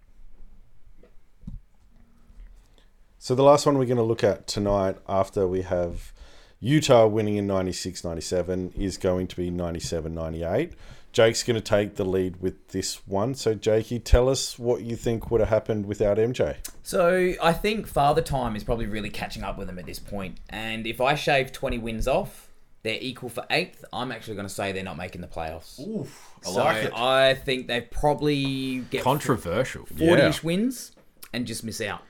So 3.19 3.35
the 3.35 3.43
last 3.43 3.67
one 3.67 3.79
we're 3.79 3.85
going 3.87 3.97
to 3.97 4.03
look 4.03 4.23
at 4.23 4.47
tonight 4.47 4.97
after 5.09 5.47
we 5.47 5.63
have 5.63 6.13
Utah 6.61 7.07
winning 7.07 7.37
in 7.37 7.47
96 7.47 8.05
97 8.05 8.73
is 8.77 8.97
going 8.97 9.27
to 9.27 9.37
be 9.37 9.51
97 9.51 10.15
98. 10.15 10.73
Jake's 11.19 11.43
going 11.43 11.57
to 11.57 11.61
take 11.61 11.97
the 11.97 12.05
lead 12.05 12.41
with 12.41 12.69
this 12.69 13.05
one. 13.05 13.35
So, 13.35 13.53
Jakey, 13.53 13.99
tell 13.99 14.29
us 14.29 14.57
what 14.57 14.83
you 14.83 14.95
think 14.95 15.33
would 15.33 15.41
have 15.41 15.49
happened 15.49 15.87
without 15.87 16.17
MJ. 16.17 16.59
So 16.85 17.35
I 17.43 17.53
think 17.55 17.89
Father 17.89 18.23
Time 18.23 18.55
is 18.55 18.63
probably 18.63 18.87
really 18.87 19.11
catching 19.11 19.43
up 19.43 19.59
with 19.59 19.67
them 19.67 19.81
at 19.81 19.87
this 19.87 19.99
point. 19.99 20.39
And 20.49 20.87
if 20.87 21.01
I 21.01 21.17
shave 21.17 21.51
20 21.51 21.79
wins 21.79 22.07
off, 22.07 22.53
they're 22.85 22.99
equal 23.01 23.31
for 23.31 23.45
eighth. 23.51 23.85
I'm 23.93 24.13
actually 24.13 24.37
going 24.37 24.47
to 24.47 24.55
say 24.55 24.71
they're 24.71 24.85
not 24.85 24.97
making 24.97 25.21
the 25.21 25.27
playoffs. 25.27 25.81
Oof, 25.81 26.37
I 26.47 26.51
so 26.53 26.63
I 26.95 27.35
think 27.35 27.67
they 27.67 27.81
probably 27.81 28.85
get 28.89 29.03
Controversial. 29.03 29.87
40-ish 29.87 30.45
wins 30.45 30.93
and 31.33 31.49
just 31.49 31.65
miss 31.65 31.81
out. 31.81 32.03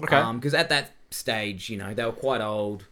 Okay. 0.00 0.14
Um, 0.14 0.38
because 0.38 0.54
at 0.54 0.68
that 0.68 0.92
stage, 1.10 1.70
you 1.70 1.76
know, 1.76 1.92
they 1.92 2.04
were 2.04 2.12
quite 2.12 2.40
old. 2.40 2.86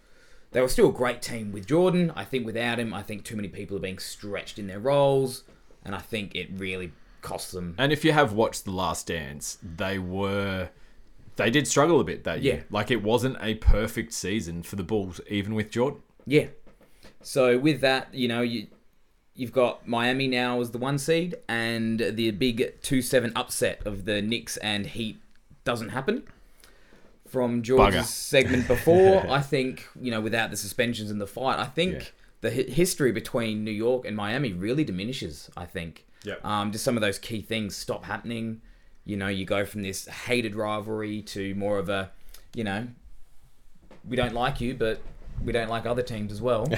They 0.52 0.60
were 0.60 0.68
still 0.68 0.90
a 0.90 0.92
great 0.92 1.22
team 1.22 1.50
with 1.50 1.66
Jordan. 1.66 2.12
I 2.14 2.24
think 2.24 2.46
without 2.46 2.78
him, 2.78 2.92
I 2.92 3.02
think 3.02 3.24
too 3.24 3.36
many 3.36 3.48
people 3.48 3.76
are 3.76 3.80
being 3.80 3.98
stretched 3.98 4.58
in 4.58 4.66
their 4.66 4.78
roles, 4.78 5.44
and 5.84 5.94
I 5.94 5.98
think 5.98 6.34
it 6.34 6.50
really 6.52 6.92
cost 7.22 7.52
them. 7.52 7.74
And 7.78 7.92
if 7.92 8.04
you 8.04 8.12
have 8.12 8.32
watched 8.32 8.64
The 8.64 8.70
Last 8.70 9.06
Dance, 9.06 9.58
they 9.62 9.98
were 9.98 10.68
they 11.36 11.50
did 11.50 11.66
struggle 11.66 12.00
a 12.00 12.04
bit 12.04 12.24
that 12.24 12.42
year. 12.42 12.56
Yeah. 12.56 12.62
Like 12.70 12.90
it 12.90 13.02
wasn't 13.02 13.38
a 13.40 13.54
perfect 13.54 14.12
season 14.12 14.62
for 14.62 14.76
the 14.76 14.82
Bulls, 14.82 15.20
even 15.28 15.54
with 15.54 15.70
Jordan. 15.70 16.02
Yeah. 16.26 16.48
So 17.22 17.58
with 17.58 17.80
that, 17.80 18.12
you 18.12 18.28
know, 18.28 18.42
you 18.42 18.66
you've 19.34 19.52
got 19.52 19.88
Miami 19.88 20.28
now 20.28 20.60
as 20.60 20.70
the 20.70 20.78
one 20.78 20.98
seed, 20.98 21.36
and 21.48 21.98
the 21.98 22.30
big 22.32 22.80
two 22.82 23.00
seven 23.00 23.32
upset 23.34 23.86
of 23.86 24.04
the 24.04 24.20
Knicks 24.20 24.58
and 24.58 24.86
Heat 24.86 25.20
doesn't 25.64 25.90
happen. 25.90 26.24
From 27.32 27.62
George's 27.62 28.02
Bugger. 28.02 28.04
segment 28.04 28.68
before, 28.68 29.26
I 29.38 29.40
think 29.40 29.88
you 30.00 30.10
know, 30.10 30.20
without 30.20 30.50
the 30.50 30.56
suspensions 30.56 31.10
and 31.10 31.20
the 31.20 31.26
fight, 31.26 31.58
I 31.58 31.64
think 31.64 31.94
Yeah. 31.94 32.04
the 32.42 32.50
hi- 32.54 32.70
history 32.70 33.10
between 33.12 33.64
New 33.64 33.70
York 33.72 34.04
and 34.06 34.14
Miami 34.16 34.52
really 34.52 34.84
diminishes. 34.84 35.50
I 35.56 35.64
think 35.66 36.04
Yep. 36.24 36.44
Um, 36.44 36.70
just 36.70 36.84
some 36.84 36.96
of 36.96 37.00
those 37.00 37.18
key 37.18 37.40
things 37.40 37.74
stop 37.74 38.04
happening. 38.04 38.60
You 39.04 39.16
know, 39.16 39.26
you 39.26 39.44
go 39.44 39.64
from 39.64 39.82
this 39.82 40.06
hated 40.06 40.54
rivalry 40.54 41.20
to 41.22 41.52
more 41.56 41.78
of 41.78 41.88
a, 41.88 42.12
you 42.54 42.62
know, 42.62 42.86
we 44.08 44.14
don't 44.16 44.32
like 44.34 44.60
you, 44.60 44.74
but 44.74 45.00
we 45.44 45.52
don't 45.52 45.68
like 45.68 45.84
other 45.84 46.02
teams 46.02 46.30
as 46.30 46.40
well. 46.40 46.68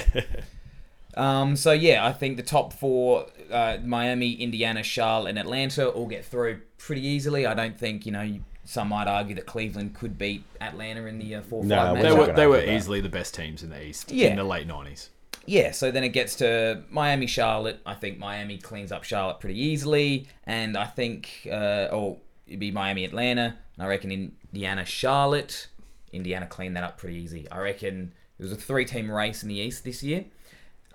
um, 1.17 1.57
so 1.57 1.73
yeah, 1.73 2.07
I 2.07 2.13
think 2.13 2.37
the 2.39 2.43
top 2.43 2.73
four, 2.73 3.27
uh, 3.51 3.77
Miami, 3.85 4.33
Indiana, 4.33 4.83
Charlotte, 4.83 5.31
and 5.31 5.39
Atlanta, 5.39 5.89
all 5.89 6.07
get 6.07 6.25
through 6.25 6.61
pretty 6.79 7.07
easily. 7.07 7.45
I 7.47 7.55
don't 7.55 7.79
think 7.79 8.07
you 8.07 8.13
know. 8.13 8.23
you- 8.23 8.45
Some 8.65 8.89
might 8.89 9.07
argue 9.07 9.35
that 9.35 9.47
Cleveland 9.47 9.95
could 9.95 10.17
beat 10.17 10.43
Atlanta 10.61 11.05
in 11.07 11.19
the 11.19 11.35
uh, 11.37 11.43
four 11.43 11.65
No, 11.65 11.77
five 11.77 11.97
we're 11.97 12.03
They 12.03 12.13
were 12.13 12.33
they 12.33 12.47
were 12.47 12.63
easily 12.65 13.01
the 13.01 13.09
best 13.11 13.35
teams 13.35 13.63
in 13.63 13.71
the 13.71 13.83
East 13.85 14.11
Yeah. 14.11 14.29
in 14.29 14.37
the 14.37 14.45
late 14.45 14.67
nineties. 14.67 15.11
Yeah, 15.47 15.73
so 15.73 15.91
then 15.91 16.03
it 16.05 16.09
gets 16.11 16.37
to 16.37 16.83
Miami, 16.89 17.27
Charlotte. 17.27 17.79
I 17.85 17.93
think 17.95 18.19
Miami 18.19 18.57
cleans 18.57 18.91
up 18.91 19.05
Charlotte 19.05 19.41
pretty 19.41 19.61
easily, 19.61 20.27
and 20.45 20.75
I 20.75 20.87
think, 20.87 21.47
uh, 21.53 21.89
or 21.93 22.17
it'd 22.47 22.59
be 22.61 22.71
Miami, 22.71 23.05
Atlanta, 23.05 23.55
and 23.77 23.85
I 23.85 23.87
reckon 23.87 24.11
Indiana, 24.11 24.87
Charlotte. 24.87 25.69
Indiana 26.15 26.47
cleaned 26.47 26.77
that 26.77 26.85
up 26.85 26.97
pretty 26.97 27.17
easy. 27.17 27.47
I 27.51 27.59
reckon 27.59 28.13
it 28.39 28.43
was 28.43 28.53
a 28.53 28.57
three-team 28.57 29.11
race 29.11 29.43
in 29.43 29.51
the 29.51 29.57
East 29.57 29.85
this 29.85 30.03
year. 30.03 30.25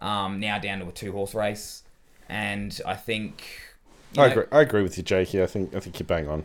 Um, 0.01 0.39
now 0.39 0.57
down 0.57 0.79
to 0.79 0.87
a 0.87 0.91
two-horse 0.91 1.35
race, 1.35 1.83
and 2.27 2.79
I 2.87 2.95
think. 2.95 3.43
I 4.17 4.25
know- 4.25 4.31
agree. 4.31 4.45
I 4.51 4.61
agree 4.61 4.81
with 4.81 4.97
you, 4.97 5.03
Jakey. 5.03 5.43
I 5.43 5.45
think 5.45 5.75
I 5.75 5.79
think 5.79 5.99
you're 5.99 6.07
bang 6.07 6.27
on. 6.27 6.43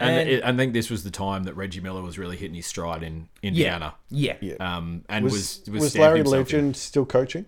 And, 0.00 0.10
And- 0.20 0.28
it, 0.30 0.44
I 0.44 0.56
think 0.56 0.72
this 0.72 0.90
was 0.90 1.04
the 1.04 1.10
time 1.10 1.44
that 1.44 1.54
Reggie 1.54 1.80
Miller 1.80 2.02
was 2.02 2.18
really 2.18 2.36
hitting 2.36 2.54
his 2.54 2.66
stride 2.66 3.02
in 3.02 3.28
Indiana. 3.42 3.94
Yeah, 4.08 4.36
Yeah. 4.40 4.54
Um, 4.58 5.04
and 5.08 5.24
Was 5.24 5.32
was 5.32 5.62
was, 5.70 5.82
was, 5.82 5.98
Larry 5.98 6.18
himself 6.18 6.34
in. 6.34 6.40
Legend 6.40 6.76
still 6.76 7.04
coaching? 7.06 7.46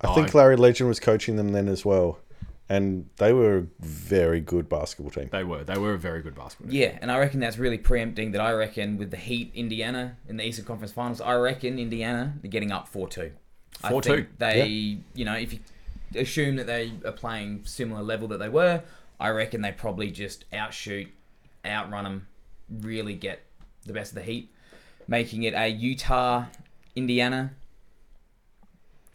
I 0.00 0.08
Oh, 0.08 0.14
think 0.14 0.34
Larry 0.34 0.56
Legend 0.56 0.88
was 0.88 1.00
coaching 1.00 1.36
them 1.36 1.52
then 1.52 1.68
as 1.68 1.84
well, 1.84 2.18
and 2.68 3.08
they 3.16 3.32
were 3.32 3.56
a 3.58 3.66
very 3.80 4.40
good 4.40 4.68
basketball 4.68 5.10
team. 5.10 5.28
They 5.32 5.44
were 5.44 5.64
they 5.64 5.78
were 5.78 5.94
a 5.94 5.98
very 5.98 6.20
good 6.22 6.34
basketball. 6.34 6.70
team. 6.70 6.80
Yeah, 6.80 6.98
and 7.00 7.10
I 7.10 7.18
reckon 7.18 7.40
that's 7.40 7.56
really 7.58 7.78
preempting 7.78 8.32
that 8.32 8.40
I 8.40 8.52
reckon 8.52 8.98
with 8.98 9.10
the 9.10 9.16
Heat, 9.16 9.52
Indiana 9.54 10.16
in 10.28 10.36
the 10.36 10.44
Eastern 10.46 10.64
Conference 10.66 10.92
Finals, 10.92 11.20
I 11.20 11.34
reckon 11.34 11.78
Indiana 11.78 12.34
they're 12.42 12.50
getting 12.50 12.72
up 12.72 12.88
four 12.88 13.08
two. 13.08 13.32
4-2. 13.84 14.04
think 14.04 14.38
they, 14.38 14.98
you 15.14 15.24
know, 15.26 15.34
if 15.34 15.52
you 15.52 15.58
assume 16.14 16.56
that 16.56 16.66
they 16.66 16.92
are 17.04 17.12
playing 17.12 17.60
similar 17.64 18.02
level 18.02 18.26
that 18.28 18.38
they 18.38 18.48
were, 18.48 18.82
I 19.20 19.28
reckon 19.28 19.60
they 19.60 19.70
probably 19.72 20.10
just 20.10 20.44
outshoot, 20.52 21.08
outrun 21.70 22.04
them, 22.04 22.26
really 22.70 23.14
get 23.14 23.42
the 23.84 23.92
best 23.92 24.12
of 24.12 24.16
the 24.16 24.22
Heat, 24.22 24.50
making 25.06 25.42
it 25.44 25.54
a 25.54 25.68
Utah, 25.68 26.46
Indiana 26.94 27.52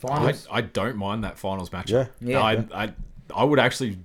I, 0.03 0.07
finals. 0.07 0.47
I 0.51 0.61
don't 0.61 0.97
mind 0.97 1.23
that 1.23 1.37
finals 1.37 1.69
matchup. 1.69 2.09
Yeah. 2.19 2.39
I, 2.41 2.53
Yeah. 2.53 2.63
I 2.73 2.93
I 3.35 3.43
would 3.43 3.59
actually 3.59 3.97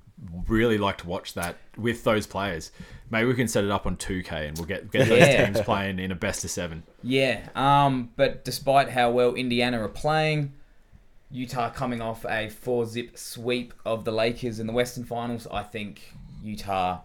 really 0.47 0.79
like 0.79 0.99
to 0.99 1.07
watch 1.07 1.35
that 1.35 1.57
with 1.77 2.05
those 2.05 2.27
players. 2.27 2.71
Maybe 3.11 3.27
we 3.29 3.35
can 3.35 3.49
set 3.49 3.65
it 3.65 3.71
up 3.71 3.87
on 3.87 3.97
2K 3.97 4.49
and 4.49 4.57
we'll 4.59 4.67
get 4.67 4.91
get 4.91 5.09
those 5.09 5.19
Yeah. 5.19 5.47
teams 5.47 5.61
playing 5.63 5.99
in 5.99 6.11
a 6.11 6.15
best 6.15 6.45
of 6.45 6.51
seven. 6.51 6.83
Yeah, 7.03 7.49
um, 7.55 8.11
but 8.17 8.45
despite 8.45 8.91
how 8.91 9.11
well 9.11 9.35
Indiana 9.35 9.83
are 9.83 9.89
playing, 9.89 10.53
Utah 11.31 11.71
coming 11.71 12.01
off 12.01 12.25
a 12.27 12.49
four 12.49 12.87
zip 12.87 13.17
sweep 13.19 13.75
of 13.85 14.05
the 14.05 14.13
Lakers 14.13 14.59
in 14.61 14.67
the 14.67 14.73
Western 14.73 15.05
Finals, 15.05 15.47
I 15.51 15.63
think 15.63 16.01
Utah 16.43 17.01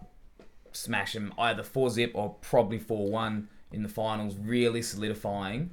smash 0.72 1.12
them 1.14 1.32
either 1.38 1.62
four 1.62 1.90
zip 1.90 2.12
or 2.14 2.36
probably 2.40 2.78
four 2.78 3.08
one 3.10 3.48
in 3.72 3.82
the 3.82 3.88
finals, 3.88 4.36
really 4.36 4.82
solidifying 4.82 5.70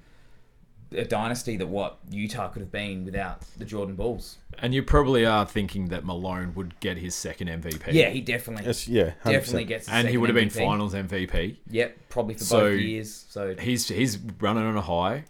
a 0.92 1.06
dynasty 1.06 1.56
that 1.56 1.68
what 1.68 2.00
Utah 2.10 2.48
could 2.48 2.62
have 2.64 2.72
been 2.72 3.06
without 3.06 3.42
the 3.58 3.66
Jordan 3.66 3.94
Bulls. 3.96 4.38
And 4.58 4.74
you 4.74 4.82
probably 4.82 5.24
are 5.24 5.46
thinking 5.46 5.90
that 5.90 6.04
Malone 6.04 6.54
would 6.56 6.80
get 6.80 6.98
his 6.98 7.14
second 7.14 7.48
MVP. 7.48 7.94
Yeah, 7.94 8.10
he 8.10 8.22
definitely 8.22 8.66
Yes, 8.66 8.88
yeah, 8.88 9.12
100%. 9.24 9.32
definitely 9.32 9.66
gets. 9.66 9.86
his 9.88 9.94
and 9.94 10.08
he 10.08 10.18
would 10.18 10.30
have 10.30 10.36
been 10.36 10.50
MVP. 10.50 10.66
finals 10.66 10.94
MVP. 10.96 11.58
Yep, 11.70 11.98
probably 12.10 12.34
for 12.34 12.44
So- 12.44 12.60
both 12.72 12.80
years. 12.80 13.26
So 13.30 13.56
He's 13.60 13.88
he's 13.88 14.18
running 14.40 14.64
on 14.64 14.76
a 14.78 14.82
high. 14.82 15.26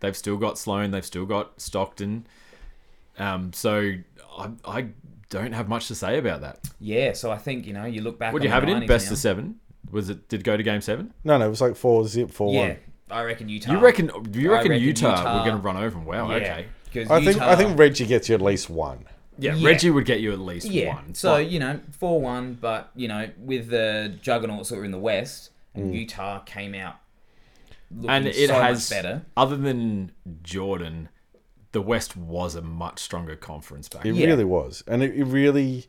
They've 0.00 0.16
still 0.16 0.36
got 0.36 0.58
Sloan. 0.58 0.90
They've 0.90 1.04
still 1.06 1.26
got 1.26 1.60
Stockton. 1.60 2.26
Um, 3.16 3.52
so 3.52 3.92
I, 4.36 4.50
I 4.64 4.86
don't 5.34 5.52
have 5.52 5.68
much 5.68 5.88
to 5.88 5.94
say 5.94 6.18
about 6.18 6.40
that. 6.40 6.60
yeah, 6.80 7.12
so 7.12 7.30
I 7.30 7.36
think 7.38 7.66
you 7.66 7.72
know 7.74 7.84
you 7.84 8.00
look 8.02 8.18
back. 8.18 8.32
Would 8.32 8.42
on 8.42 8.46
you 8.46 8.52
have 8.52 8.62
it 8.62 8.68
in 8.70 8.86
best 8.86 9.06
now. 9.06 9.12
of 9.12 9.18
seven? 9.18 9.56
Was 9.90 10.08
it 10.08 10.28
did 10.28 10.40
it 10.40 10.44
go 10.44 10.56
to 10.56 10.62
game 10.62 10.80
seven? 10.80 11.12
No, 11.24 11.36
no, 11.38 11.46
it 11.46 11.50
was 11.50 11.60
like 11.60 11.76
four 11.76 12.06
zip, 12.08 12.30
four 12.30 12.52
Yeah, 12.54 12.60
one. 12.68 12.76
I 13.10 13.22
reckon 13.22 13.48
Utah. 13.48 13.72
You 13.72 13.78
reckon? 13.78 14.06
You 14.32 14.50
reckon, 14.50 14.70
reckon 14.70 14.82
Utah, 14.82 15.10
Utah- 15.10 15.38
were 15.38 15.44
going 15.50 15.60
to 15.60 15.62
run 15.62 15.76
over 15.76 15.90
them? 15.90 16.04
Wow. 16.06 16.30
Yeah, 16.30 16.36
Okay. 16.36 16.66
'cause 16.92 17.10
I 17.10 17.22
think 17.24 17.40
I 17.40 17.54
think 17.56 17.78
Reggie 17.78 18.06
gets 18.06 18.28
you 18.28 18.34
at 18.34 18.40
least 18.40 18.70
one. 18.70 19.04
Yeah, 19.38 19.54
Yeah. 19.54 19.66
Reggie 19.68 19.90
would 19.90 20.04
get 20.06 20.20
you 20.20 20.32
at 20.32 20.38
least 20.38 20.66
yeah. 20.70 20.94
one. 20.94 21.14
So 21.14 21.32
But 21.34 21.50
you 21.50 21.58
know, 21.58 21.80
four 21.90 22.20
one, 22.20 22.56
but 22.60 22.90
you 22.94 23.08
know, 23.08 23.28
with 23.38 23.68
the 23.68 24.14
juggernauts 24.22 24.68
that 24.70 24.76
were 24.76 24.84
in 24.84 24.90
the 24.92 24.98
West, 24.98 25.50
and 25.74 25.92
Mm. 25.92 25.98
Utah 25.98 26.38
came 26.40 26.74
out 26.74 26.94
looking 27.90 28.10
and 28.10 28.26
it 28.28 28.48
so 28.48 28.54
has 28.54 28.90
much 28.90 28.96
better. 29.02 29.22
Other 29.36 29.56
than 29.56 30.12
Jordan, 30.42 31.08
the 31.74 31.82
West 31.82 32.16
was 32.16 32.54
a 32.54 32.62
much 32.62 32.98
stronger 33.00 33.36
conference 33.36 33.88
back. 33.90 34.06
It 34.06 34.14
then. 34.14 34.26
Really 34.26 34.44
was, 34.44 34.82
and 34.86 35.02
it, 35.02 35.14
it 35.14 35.24
really 35.24 35.84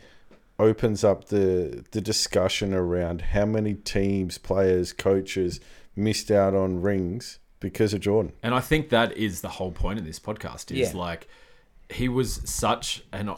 opens 0.60 1.04
up 1.04 1.26
the 1.30 1.86
the 1.92 2.02
discussion 2.02 2.74
around 2.74 3.22
how 3.22 3.46
many 3.46 3.74
teams, 3.76 4.38
players, 4.38 4.92
coaches 4.94 5.60
missed 5.96 6.30
out 6.30 6.54
on 6.54 6.82
rings 6.82 7.40
because 7.62 7.94
of 7.94 8.02
Jordan. 8.02 8.34
And 8.44 8.54
I 8.54 8.60
think 8.60 8.90
that 8.90 9.16
is 9.16 9.40
the 9.42 9.48
whole 9.50 9.72
point 9.72 9.98
of 10.00 10.06
this 10.06 10.20
podcast. 10.20 10.72
Is 10.72 10.94
Yeah. 10.94 11.00
like 11.00 11.28
he 11.90 12.10
was 12.10 12.42
such 12.44 13.04
an 13.14 13.34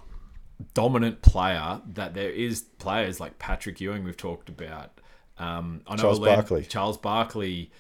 dominant 0.74 1.22
player 1.22 1.82
that 1.94 2.14
there 2.16 2.32
is 2.32 2.62
players 2.80 3.20
like 3.20 3.38
Patrick 3.40 3.80
Ewing 3.80 4.04
we've 4.04 4.18
talked 4.18 4.50
about. 4.50 5.00
Um, 5.38 5.82
I 5.86 5.96
know 5.96 6.02
Charles 6.02 6.20
Len- 6.20 6.36
Barkley. 6.36 6.64
Charles 6.64 6.98
Barkley. 6.98 7.72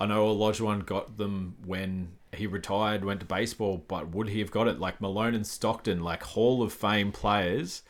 I 0.00 0.06
know 0.06 0.34
Olajuwon 0.34 0.84
got 0.84 1.16
them 1.16 1.54
when 1.64 2.12
he 2.34 2.46
retired, 2.46 3.04
went 3.04 3.20
to 3.20 3.26
baseball, 3.26 3.84
but 3.88 4.10
would 4.14 4.28
he 4.28 4.38
have 4.40 4.50
got 4.50 4.68
it? 4.68 4.78
Like 4.80 5.00
Malone 5.00 5.34
and 5.34 5.46
Stockton, 5.46 6.02
like 6.02 6.22
Hall 6.22 6.62
of 6.62 6.72
Fame 6.72 7.12
players 7.12 7.82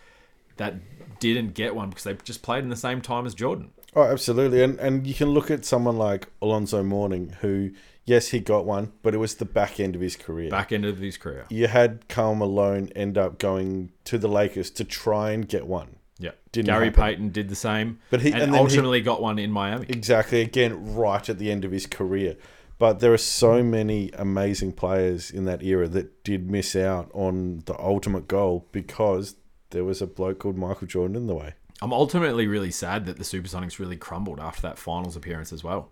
that 0.57 0.75
didn't 1.21 1.55
get 1.55 1.75
one 1.75 1.89
because 1.89 2.05
they 2.05 2.15
just 2.25 2.43
played 2.43 2.63
in 2.65 2.71
the 2.71 2.77
same 2.77 3.01
time 3.01 3.27
as 3.27 3.35
Jordan. 3.35 3.71
Oh, 3.97 4.03
absolutely, 4.03 4.63
and 4.63 4.79
and 4.81 5.07
you 5.07 5.15
can 5.15 5.31
look 5.31 5.51
at 5.51 5.65
someone 5.65 5.97
like 5.97 6.29
Alonzo 6.43 6.83
Mourning, 6.83 7.37
who 7.41 7.71
yes, 8.05 8.29
he 8.29 8.41
got 8.41 8.65
one, 8.65 8.93
but 9.03 9.15
it 9.15 9.19
was 9.19 9.37
the 9.37 9.45
back 9.45 9.79
end 9.79 9.95
of 9.95 10.01
his 10.01 10.17
career. 10.17 10.51
Back 10.51 10.73
end 10.73 10.85
of 10.85 10.99
his 10.99 11.17
career. 11.17 11.47
You 11.49 11.69
had 11.69 12.09
Karl 12.09 12.35
Malone 12.35 12.89
end 12.97 13.17
up 13.17 13.39
going 13.39 13.93
to 14.05 14.19
the 14.19 14.29
Lakers 14.29 14.71
to 14.71 14.85
try 14.85 15.31
and 15.31 15.49
get 15.49 15.67
one. 15.67 15.97
Yeah. 16.19 16.33
Didn't 16.53 16.67
Gary 16.67 16.87
happen. 16.87 17.03
Payton 17.03 17.29
did 17.31 17.49
the 17.49 17.57
same. 17.57 17.99
But 18.11 18.21
he- 18.23 18.31
and, 18.33 18.43
and 18.43 18.55
then 18.55 18.61
he- 18.61 18.65
ultimately 18.65 19.01
got 19.01 19.21
one 19.21 19.39
in 19.39 19.51
Miami. 19.51 19.87
Exactly. 19.89 20.41
Again, 20.41 20.95
right 20.95 21.29
at 21.29 21.39
the 21.39 21.51
end 21.51 21.65
of 21.65 21.73
his 21.73 21.87
career. 21.87 22.37
But 22.79 23.01
there 23.01 23.13
are 23.13 23.19
so 23.19 23.63
many 23.63 24.11
amazing 24.15 24.73
players 24.73 25.31
in 25.31 25.45
that 25.45 25.63
era 25.63 25.89
that 25.89 26.25
did 26.25 26.51
miss 26.51 26.75
out 26.75 27.11
on 27.15 27.63
the 27.67 27.79
ultimate 27.79 28.27
goal 28.29 28.67
because 28.73 29.37
there 29.71 29.85
was 29.85 30.03
a 30.03 30.07
bloke 30.07 30.41
called 30.41 30.57
Michael 30.59 30.87
Jordan 30.87 31.17
in 31.17 31.27
the 31.27 31.35
way. 31.35 31.55
I'm 31.81 31.93
ultimately 31.93 32.47
really 32.47 32.71
sad 32.71 33.07
that 33.07 33.17
the 33.17 33.25
Supersonics 33.25 33.79
really 33.79 33.97
crumbled 33.97 34.41
after 34.41 34.63
that 34.63 34.79
finals 34.79 35.17
appearance 35.17 35.53
as 35.53 35.63
well. 35.63 35.91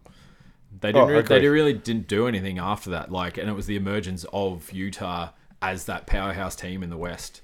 They 0.81 0.89
Oh, 0.89 0.93
didn't. 1.07 1.11
I 1.31 1.35
re- 1.35 1.41
they 1.41 1.49
really 1.49 1.73
didn't 1.75 2.09
do 2.09 2.27
anything 2.27 2.59
after 2.59 2.91
that. 2.91 3.13
Like, 3.13 3.37
and 3.39 3.49
it 3.49 3.53
was 3.53 3.67
the 3.67 3.77
emergence 3.77 4.25
of 4.33 4.73
Utah 4.73 5.31
as 5.61 5.85
that 5.85 6.07
powerhouse 6.07 6.57
team 6.57 6.83
in 6.83 6.91
the 6.91 6.97
West 6.97 7.43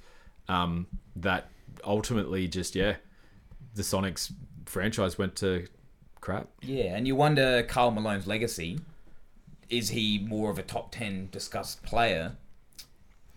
um, 0.48 0.86
that 1.14 1.50
ultimately 1.84 2.48
just 2.48 2.74
yeah, 2.74 2.96
the 3.74 3.82
Sonics 3.82 4.32
franchise 4.66 5.18
went 5.18 5.36
to 5.36 5.66
crap. 6.20 6.48
Yeah, 6.62 6.96
and 6.96 7.06
you 7.06 7.14
wonder 7.16 7.62
Karl 7.64 7.90
Malone's 7.92 8.26
legacy. 8.26 8.78
Is 9.70 9.90
he 9.90 10.18
more 10.26 10.50
of 10.50 10.58
a 10.58 10.62
top 10.62 10.92
ten 10.92 11.28
discussed 11.30 11.82
player? 11.82 12.32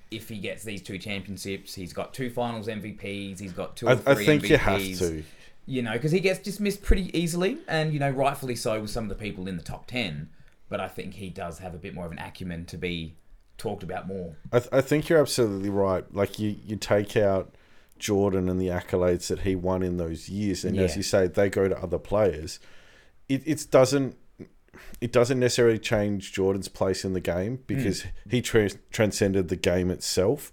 If 0.10 0.28
he 0.30 0.40
gets 0.40 0.64
these 0.64 0.82
two 0.82 0.98
championships, 0.98 1.74
he's 1.74 1.94
got 1.94 2.14
two 2.14 2.30
Finals 2.30 2.68
MVPs. 2.68 3.40
He's 3.40 3.54
got 3.54 3.78
two. 3.78 3.88
Or 3.88 3.92
I, 3.92 3.94
I 4.06 4.16
three 4.16 4.26
think 4.26 4.44
MVPs. 4.44 4.50
you 4.50 4.58
have 4.58 4.98
to. 5.00 5.24
you 5.66 5.82
know, 5.82 5.94
because 5.94 6.12
he 6.12 6.20
gets 6.20 6.40
dismissed 6.40 6.82
pretty 6.82 7.18
easily, 7.18 7.58
and 7.68 7.94
you 7.94 8.00
know, 8.00 8.10
rightfully 8.10 8.56
so 8.56 8.82
with 8.82 8.90
some 8.90 9.06
of 9.06 9.10
the 9.10 9.16
people 9.16 9.48
in 9.48 9.58
the 9.58 9.64
top 9.64 9.88
ten. 9.88 10.30
But 10.70 10.80
I 10.80 10.88
think 10.88 11.16
he 11.16 11.30
does 11.30 11.60
have 11.60 11.74
a 11.74 11.78
bit 11.78 11.94
more 11.94 12.06
of 12.06 12.12
an 12.12 12.20
acumen 12.20 12.66
to 12.68 12.78
be 12.78 13.16
talked 13.58 13.84
about 13.84 14.08
more. 14.08 14.36
I, 14.52 14.60
th- 14.60 14.70
I 14.72 14.82
think 14.82 15.08
you're 15.10 15.20
absolutely 15.20 15.70
right. 15.70 16.04
Like 16.14 16.40
you, 16.40 16.56
you 16.66 16.78
take 16.78 17.16
out 17.16 17.54
Jordan 18.00 18.50
and 18.50 18.60
the 18.60 18.68
accolades 18.68 19.28
that 19.28 19.40
he 19.42 19.56
won 19.56 19.84
in 19.84 19.98
those 19.98 20.30
years, 20.30 20.66
and 20.66 20.78
as 20.80 20.98
you 20.98 21.04
say, 21.04 21.28
they 21.28 21.50
go 21.50 21.68
to 21.68 21.78
other 21.82 22.00
players. 22.00 22.60
It 23.30 23.44
it 23.46 23.68
doesn't 23.70 24.18
it 25.00 25.12
doesn't 25.12 25.40
necessarily 25.40 25.80
change 25.80 26.34
Jordan's 26.34 26.68
place 26.68 27.04
in 27.04 27.14
the 27.14 27.20
game 27.20 27.64
because 27.68 28.04
mm. 28.04 28.10
he 28.30 28.42
tra- 28.42 28.70
transcended 28.92 29.48
the 29.48 29.56
game 29.56 29.90
itself. 29.90 30.52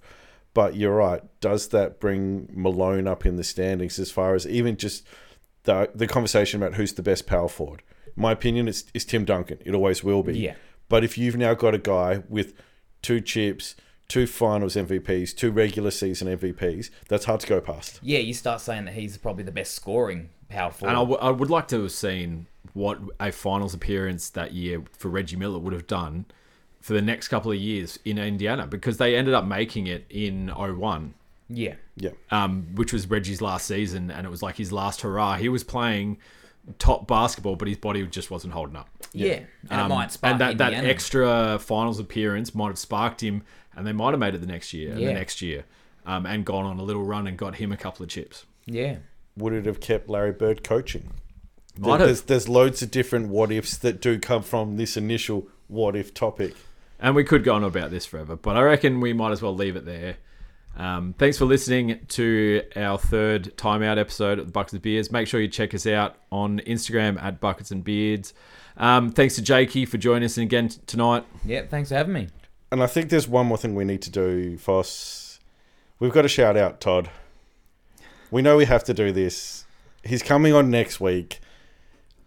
But 0.54 0.74
you're 0.74 0.96
right. 0.96 1.22
Does 1.40 1.68
that 1.68 2.00
bring 2.00 2.48
Malone 2.52 3.06
up 3.06 3.24
in 3.24 3.36
the 3.36 3.44
standings 3.44 3.98
as 3.98 4.10
far 4.10 4.34
as 4.34 4.46
even 4.46 4.76
just 4.76 5.06
the 5.64 5.90
the 5.94 6.06
conversation 6.06 6.60
about 6.60 6.74
who's 6.74 6.94
the 6.94 7.02
best 7.02 7.26
power 7.26 7.48
forward? 7.48 7.82
My 8.16 8.32
opinion, 8.32 8.66
is 8.66 8.84
it's 8.94 9.04
Tim 9.04 9.24
Duncan. 9.24 9.58
It 9.64 9.74
always 9.74 10.02
will 10.02 10.22
be. 10.22 10.38
Yeah. 10.38 10.54
But 10.88 11.04
if 11.04 11.16
you've 11.16 11.36
now 11.36 11.54
got 11.54 11.74
a 11.74 11.78
guy 11.78 12.22
with 12.28 12.54
two 13.02 13.20
chips, 13.20 13.76
two 14.08 14.26
finals 14.26 14.74
MVPs, 14.74 15.36
two 15.36 15.52
regular 15.52 15.90
season 15.90 16.28
MVPs. 16.36 16.90
That's 17.08 17.26
hard 17.26 17.40
to 17.40 17.46
go 17.46 17.60
past. 17.60 18.00
Yeah, 18.02 18.18
you 18.18 18.34
start 18.34 18.60
saying 18.60 18.86
that 18.86 18.94
he's 18.94 19.16
probably 19.18 19.44
the 19.44 19.52
best 19.52 19.74
scoring 19.74 20.30
power 20.48 20.70
forward. 20.70 20.92
And 20.92 20.98
I, 20.98 21.02
w- 21.02 21.18
I 21.20 21.30
would 21.30 21.50
like 21.50 21.68
to 21.68 21.82
have 21.82 21.92
seen 21.92 22.46
what 22.74 22.98
a 23.20 23.32
finals 23.32 23.74
appearance 23.74 24.30
that 24.30 24.52
year 24.52 24.82
for 24.92 25.08
Reggie 25.08 25.36
Miller 25.36 25.58
would 25.58 25.72
have 25.72 25.86
done 25.86 26.26
for 26.80 26.92
the 26.92 27.02
next 27.02 27.28
couple 27.28 27.50
of 27.50 27.58
years 27.58 27.98
in 28.04 28.18
Indiana 28.18 28.66
because 28.66 28.98
they 28.98 29.16
ended 29.16 29.34
up 29.34 29.44
making 29.44 29.86
it 29.86 30.04
in 30.10 30.48
01, 30.48 31.14
yeah. 31.48 31.74
Yeah. 31.96 32.10
um, 32.30 32.68
which 32.76 32.92
was 32.92 33.08
Reggie's 33.10 33.40
last 33.42 33.66
season, 33.66 34.10
and 34.10 34.26
it 34.26 34.30
was 34.30 34.42
like 34.42 34.56
his 34.56 34.70
last 34.72 35.00
hurrah. 35.00 35.36
He 35.36 35.48
was 35.48 35.64
playing 35.64 36.18
top 36.78 37.06
basketball, 37.08 37.56
but 37.56 37.66
his 37.68 37.76
body 37.78 38.06
just 38.06 38.30
wasn't 38.30 38.52
holding 38.52 38.76
up. 38.76 38.88
Yeah. 39.12 39.40
And 39.70 39.80
it 39.80 39.84
Um, 39.84 39.88
might 39.88 40.12
spark 40.12 40.32
and 40.32 40.40
that, 40.40 40.58
that 40.58 40.72
extra 40.84 41.58
finals 41.58 41.98
appearance 41.98 42.54
might 42.54 42.68
have 42.68 42.78
sparked 42.78 43.22
him, 43.22 43.42
and 43.74 43.86
they 43.86 43.92
might 43.92 44.10
have 44.10 44.20
made 44.20 44.34
it 44.34 44.38
the 44.40 44.46
next 44.46 44.72
year 44.72 44.92
and 44.92 45.00
Yeah. 45.00 45.08
the 45.08 45.14
next 45.14 45.40
year, 45.42 45.64
um, 46.06 46.26
and 46.26 46.44
gone 46.44 46.64
on 46.66 46.78
a 46.78 46.82
little 46.84 47.04
run 47.04 47.26
and 47.26 47.36
got 47.36 47.56
him 47.56 47.72
a 47.72 47.76
couple 47.76 48.02
of 48.04 48.08
chips. 48.10 48.44
Yeah. 48.66 48.96
Would 49.36 49.52
it 49.52 49.66
have 49.66 49.80
kept 49.80 50.08
Larry 50.08 50.32
Bird 50.32 50.62
coaching? 50.62 51.10
Might 51.78 51.98
there's, 51.98 52.20
have. 52.20 52.26
there's 52.26 52.48
loads 52.48 52.82
of 52.82 52.90
different 52.90 53.28
what 53.28 53.52
ifs 53.52 53.76
that 53.78 54.00
do 54.00 54.18
come 54.18 54.42
from 54.42 54.76
this 54.76 54.96
initial 54.96 55.48
what 55.68 55.96
if 55.96 56.12
topic. 56.12 56.54
And 57.00 57.14
we 57.14 57.24
could 57.24 57.44
go 57.44 57.54
on 57.54 57.62
about 57.62 57.90
this 57.90 58.06
forever, 58.06 58.36
but 58.36 58.56
I 58.56 58.62
reckon 58.62 59.00
we 59.00 59.12
might 59.12 59.30
as 59.30 59.40
well 59.40 59.54
leave 59.54 59.76
it 59.76 59.84
there. 59.84 60.16
Um, 60.76 61.14
thanks 61.18 61.38
for 61.38 61.44
listening 61.44 62.00
to 62.08 62.62
our 62.76 62.98
third 62.98 63.56
timeout 63.56 63.98
episode 63.98 64.38
of 64.38 64.46
the 64.46 64.52
Buckets 64.52 64.72
and 64.74 64.82
Beards. 64.82 65.10
Make 65.10 65.26
sure 65.26 65.40
you 65.40 65.48
check 65.48 65.74
us 65.74 65.86
out 65.86 66.16
on 66.30 66.60
Instagram 66.60 67.20
at 67.22 67.40
Buckets 67.40 67.70
and 67.70 67.82
Beards. 67.82 68.32
Um, 68.76 69.10
thanks 69.10 69.34
to 69.36 69.42
Jakey 69.42 69.86
for 69.86 69.98
joining 69.98 70.24
us 70.24 70.38
again 70.38 70.68
t- 70.68 70.80
tonight. 70.86 71.24
Yeah. 71.44 71.62
Thanks 71.66 71.88
for 71.88 71.96
having 71.96 72.12
me. 72.12 72.28
And 72.70 72.82
I 72.82 72.86
think 72.86 73.10
there's 73.10 73.26
one 73.26 73.46
more 73.46 73.58
thing 73.58 73.74
we 73.74 73.84
need 73.84 74.02
to 74.02 74.10
do, 74.10 74.56
Foss. 74.56 75.40
We've 75.98 76.12
got 76.12 76.22
to 76.22 76.28
shout 76.28 76.56
out 76.56 76.80
Todd. 76.80 77.10
We 78.30 78.42
know 78.42 78.56
we 78.56 78.66
have 78.66 78.84
to 78.84 78.94
do 78.94 79.10
this. 79.10 79.64
He's 80.04 80.22
coming 80.22 80.52
on 80.52 80.70
next 80.70 81.00
week. 81.00 81.40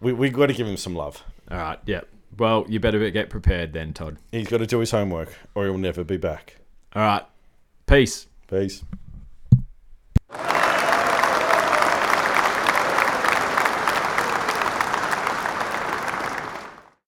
We 0.02 0.12
we 0.12 0.30
got 0.30 0.46
to 0.46 0.52
give 0.52 0.66
him 0.66 0.76
some 0.76 0.96
love. 0.96 1.22
All 1.50 1.58
right, 1.58 1.78
yeah. 1.86 2.00
Well, 2.36 2.66
you 2.68 2.80
better 2.80 3.08
get 3.10 3.30
prepared 3.30 3.72
then, 3.72 3.92
Todd. 3.92 4.16
He's 4.32 4.48
got 4.48 4.58
to 4.58 4.66
do 4.66 4.80
his 4.80 4.90
homework, 4.90 5.32
or 5.54 5.64
he'll 5.64 5.78
never 5.78 6.02
be 6.02 6.16
back. 6.16 6.56
All 6.94 7.02
right, 7.02 7.22
peace. 7.86 8.26
Peace. 8.48 8.82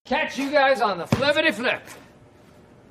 Catch 0.05 0.37
you 0.37 0.51
guys 0.51 0.79
on 0.81 0.97
the 0.97 1.07
flippity 1.07 1.51
flip. 1.51 1.81